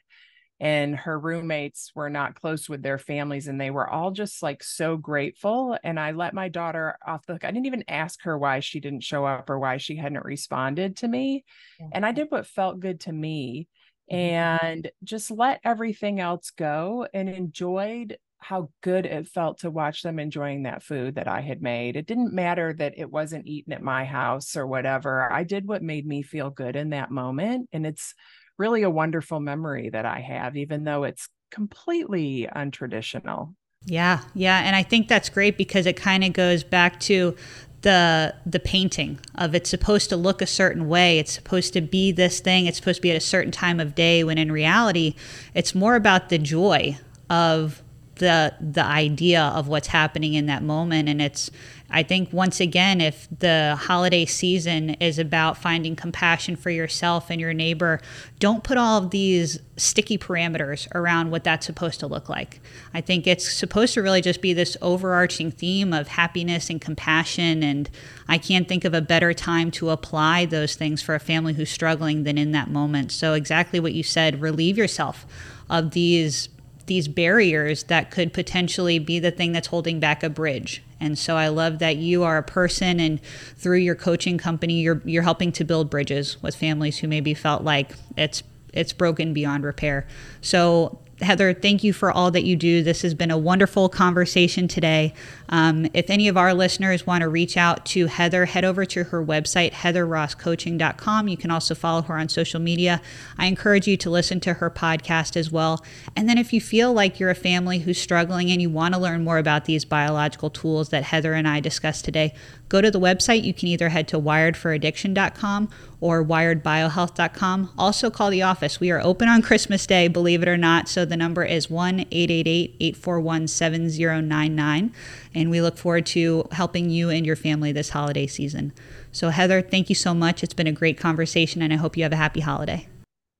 and 0.65 0.97
her 0.97 1.19
roommates 1.19 1.93
were 1.95 2.09
not 2.09 2.35
close 2.35 2.71
with 2.71 2.83
their 2.83 2.97
families 2.97 3.49
and 3.49 3.61
they 3.61 3.71
were 3.71 3.89
all 3.89 4.11
just 4.11 4.43
like 4.43 4.65
so 4.65 4.97
grateful 4.97 5.79
and 5.85 6.01
i 6.01 6.11
let 6.11 6.33
my 6.33 6.49
daughter 6.49 6.97
off 7.07 7.25
the 7.27 7.35
hook 7.35 7.45
i 7.45 7.51
didn't 7.51 7.67
even 7.67 7.85
ask 7.87 8.23
her 8.23 8.37
why 8.39 8.61
she 8.61 8.81
didn't 8.81 9.03
show 9.03 9.27
up 9.27 9.51
or 9.51 9.59
why 9.59 9.77
she 9.77 9.95
hadn't 9.95 10.25
responded 10.25 10.97
to 10.97 11.07
me 11.07 11.45
and 11.93 12.05
i 12.05 12.13
did 12.13 12.29
what 12.31 12.47
felt 12.47 12.81
good 12.81 12.99
to 12.99 13.13
me 13.13 13.69
mm-hmm. 14.11 14.17
and 14.17 14.91
just 15.05 15.31
let 15.31 15.61
everything 15.65 16.19
else 16.19 16.51
go 16.51 17.07
and 17.13 17.29
enjoyed 17.29 18.17
how 18.39 18.69
good 18.83 19.07
it 19.07 19.27
felt 19.27 19.61
to 19.61 19.71
watch 19.71 20.03
them 20.03 20.19
enjoying 20.19 20.65
that 20.65 20.83
food 20.83 21.15
that 21.15 21.27
I 21.27 21.41
had 21.41 21.63
made. 21.63 21.97
It 21.97 22.07
didn't 22.07 22.35
matter 22.35 22.75
that 22.75 22.93
it 22.99 23.11
wasn't 23.11 23.47
eaten 23.47 23.73
at 23.73 23.83
my 23.83 24.05
house 24.05 24.55
or 24.55 24.67
whatever. 24.67 25.33
I 25.33 25.45
did 25.45 25.67
what 25.67 25.83
made 25.83 26.07
me 26.07 26.21
feel 26.21 26.51
good 26.51 26.77
in 26.77 26.91
that 26.91 27.11
moment. 27.11 27.71
And 27.73 27.87
it's 27.87 28.13
really 28.59 28.83
a 28.83 28.91
wonderful 28.91 29.41
memory 29.41 29.91
that 29.91 30.07
I 30.07 30.21
have, 30.21 30.57
even 30.57 30.85
though 30.85 31.05
it's 31.05 31.29
completely 31.51 32.49
untraditional. 32.55 33.55
Yeah, 33.87 34.21
yeah, 34.35 34.61
and 34.65 34.75
I 34.75 34.83
think 34.83 35.09
that's 35.09 35.29
great 35.29 35.59
because 35.59 35.87
it 35.87 35.97
kind 35.97 36.25
of 36.25 36.33
goes 36.33 36.65
back 36.65 37.01
to 37.01 37.37
the 37.83 38.35
the 38.47 38.59
painting 38.59 39.21
of 39.35 39.55
it's 39.55 39.69
supposed 39.69 40.09
to 40.09 40.17
look 40.17 40.41
a 40.41 40.47
certain 40.47 40.89
way. 40.89 41.19
It's 41.19 41.33
supposed 41.33 41.75
to 41.75 41.83
be 41.83 42.13
this 42.13 42.41
thing. 42.41 42.67
It's 42.67 42.79
supposed 42.79 42.97
to 42.97 43.03
be 43.03 43.11
at 43.11 43.17
a 43.17 43.21
certain 43.21 43.53
time 43.53 43.79
of 43.79 43.95
day. 43.95 44.25
When 44.25 44.39
in 44.39 44.51
reality, 44.51 45.15
it's 45.53 45.75
more 45.75 45.95
about 45.95 46.31
the 46.31 46.39
joy 46.39 46.97
of 47.29 47.83
the 48.17 48.55
the 48.61 48.85
idea 48.85 49.43
of 49.43 49.69
what's 49.69 49.89
happening 49.89 50.35
in 50.35 50.47
that 50.47 50.63
moment 50.63 51.09
and 51.09 51.21
it's 51.21 51.51
i 51.95 52.03
think 52.03 52.33
once 52.33 52.61
again 52.61 53.01
if 53.01 53.27
the 53.39 53.77
holiday 53.81 54.25
season 54.27 54.91
is 55.01 55.19
about 55.19 55.57
finding 55.57 55.97
compassion 55.97 56.57
for 56.57 56.71
yourself 56.71 57.31
and 57.31 57.41
your 57.41 57.55
neighbor 57.55 58.01
don't 58.39 58.63
put 58.63 58.77
all 58.77 58.99
of 58.99 59.11
these 59.11 59.59
sticky 59.77 60.19
parameters 60.19 60.87
around 60.95 61.31
what 61.31 61.45
that's 61.45 61.67
supposed 61.67 61.99
to 62.01 62.07
look 62.07 62.29
like. 62.29 62.61
I 62.93 63.01
think 63.01 63.27
it's 63.27 63.51
supposed 63.51 63.95
to 63.95 64.03
really 64.03 64.21
just 64.21 64.41
be 64.41 64.53
this 64.53 64.77
overarching 64.81 65.51
theme 65.51 65.93
of 65.93 66.09
happiness 66.09 66.71
and 66.71 66.81
compassion 66.81 67.63
and 67.63 67.91
i 68.29 68.39
can't 68.39 68.69
think 68.69 68.85
of 68.85 68.95
a 68.95 69.01
better 69.01 69.33
time 69.33 69.71
to 69.73 69.91
apply 69.91 70.47
those 70.47 70.77
things 70.77 71.03
for 71.03 71.15
a 71.15 71.21
family 71.21 71.55
who's 71.55 71.71
struggling 71.71 72.25
than 72.25 72.39
in 72.39 72.53
that 72.53 72.71
moment. 72.71 73.13
So 73.13 73.35
exactly 73.35 73.81
what 73.81 73.95
you 73.95 74.03
said 74.03 74.41
relieve 74.41 74.79
yourself 74.79 75.27
of 75.71 75.93
these 75.93 76.49
these 76.87 77.09
barriers 77.09 77.85
that 77.85 78.11
could 78.11 78.33
potentially 78.33 78.99
be 78.99 79.19
the 79.19 79.31
thing 79.31 79.53
that's 79.53 79.69
holding 79.69 80.01
back 80.01 80.23
a 80.23 80.31
bridge. 80.31 80.83
And 81.01 81.19
so 81.19 81.37
I 81.37 81.49
love 81.49 81.79
that 81.81 81.97
you 81.97 82.23
are 82.23 82.39
a 82.39 82.43
person 82.43 83.01
and 83.01 83.23
through 83.57 83.79
your 83.79 83.95
coaching 83.95 84.39
company 84.39 84.81
you're 84.81 85.03
you're 85.05 85.23
helping 85.23 85.53
to 85.53 85.65
build 85.65 85.91
bridges 85.91 86.43
with 86.43 86.55
families 86.55 86.99
who 86.99 87.09
maybe 87.09 87.35
felt 87.35 87.63
like 87.63 87.93
it's 88.17 88.43
it's 88.73 88.93
broken 88.93 89.33
beyond 89.33 89.65
repair. 89.65 90.07
So 90.41 90.99
Heather, 91.21 91.55
thank 91.55 91.85
you 91.85 91.93
for 91.93 92.11
all 92.11 92.31
that 92.33 92.45
you 92.45 92.57
do. 92.57 92.83
This 92.83 93.03
has 93.03 93.15
been 93.15 93.31
a 93.31 93.39
wonderful 93.39 93.89
conversation 93.89 94.67
today. 94.67 95.15
Um, 95.49 95.87
if 95.95 96.11
any 96.11 96.27
of 96.27 96.37
our 96.37 96.53
listeners 96.53 97.07
want 97.07 97.23
to 97.23 97.29
reach 97.29 97.57
out 97.57 97.87
to 97.87 98.09
Heather, 98.09 98.47
head 98.47 98.65
over 98.65 98.85
to 98.87 99.05
her 99.05 99.25
website, 99.25 99.73
heatherrosscoaching.com. 99.73 101.29
You 101.29 101.37
can 101.37 101.51
also 101.53 101.75
follow 101.75 102.03
her 102.03 102.19
on 102.19 102.29
social 102.29 102.59
media. 102.59 103.01
I 103.39 103.47
encourage 103.47 103.87
you 103.87 103.97
to 103.99 104.11
listen 104.11 104.41
to 104.41 104.55
her 104.55 104.71
podcast 104.71 105.37
as 105.37 105.53
well. 105.53 105.85
And 106.17 106.29
then 106.29 106.37
if 106.37 106.53
you 106.53 106.61
feel 106.61 106.93
like 106.93 107.21
you're 107.21 107.31
a 107.31 107.37
family 107.37 107.79
who's 107.79 108.01
struggling 108.01 108.51
and 108.51 108.61
you 108.61 108.69
want 108.69 108.95
to 108.95 109.01
learn 109.01 109.23
more 109.23 109.39
about 109.39 109.67
these 109.67 109.85
biological 109.85 110.51
tools 110.51 110.89
that 110.89 111.05
Heather 111.05 111.35
and 111.35 111.47
I 111.47 111.61
discussed 111.61 112.05
today, 112.05 112.35
go 112.75 112.81
to 112.81 112.91
the 112.91 112.99
website. 112.99 113.45
You 113.45 113.55
can 113.55 113.69
either 113.69 113.91
head 113.91 114.09
to 114.09 114.19
wiredforaddiction.com 114.19 115.71
or 116.01 116.25
wiredbiohealth.com. 116.25 117.71
Also 117.79 118.11
call 118.11 118.31
the 118.31 118.43
office. 118.43 118.81
We 118.81 118.91
are 118.91 119.01
open 119.01 119.29
on 119.29 119.43
Christmas 119.43 119.87
Day, 119.87 120.09
believe 120.09 120.43
it 120.43 120.49
or 120.49 120.57
not. 120.57 120.89
So 120.89 121.05
the 121.05 121.17
number 121.17 121.45
is 121.45 121.71
1 121.71 122.01
888 122.01 122.75
841 122.81 123.47
7099. 123.47 124.93
And 125.33 125.51
we 125.51 125.61
look 125.61 125.79
forward 125.79 126.05
to 126.07 126.49
helping 126.51 126.91
you 126.91 127.11
and 127.11 127.25
your 127.25 127.37
family 127.37 127.71
this 127.71 127.91
holiday 127.91 128.27
season. 128.27 128.73
So, 129.13 129.29
Heather, 129.29 129.63
thank 129.63 129.89
you 129.89 129.95
so 129.95 130.13
much. 130.13 130.43
It's 130.43 130.55
been 130.55 130.67
a 130.67 130.73
great 130.73 130.99
conversation, 130.99 131.63
and 131.63 131.73
I 131.73 131.77
hope 131.77 131.97
you 131.97 132.03
have 132.03 132.13
a 132.13 132.17
happy 132.17 132.41
holiday. 132.41 132.89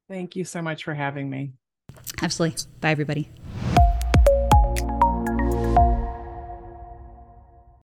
Thank 0.09 0.37
you 0.37 0.45
so 0.45 0.63
much 0.63 0.85
for 0.85 0.95
having 0.95 1.29
me. 1.29 1.55
Absolutely. 2.23 2.65
Bye, 2.81 2.93
everybody. 2.93 3.29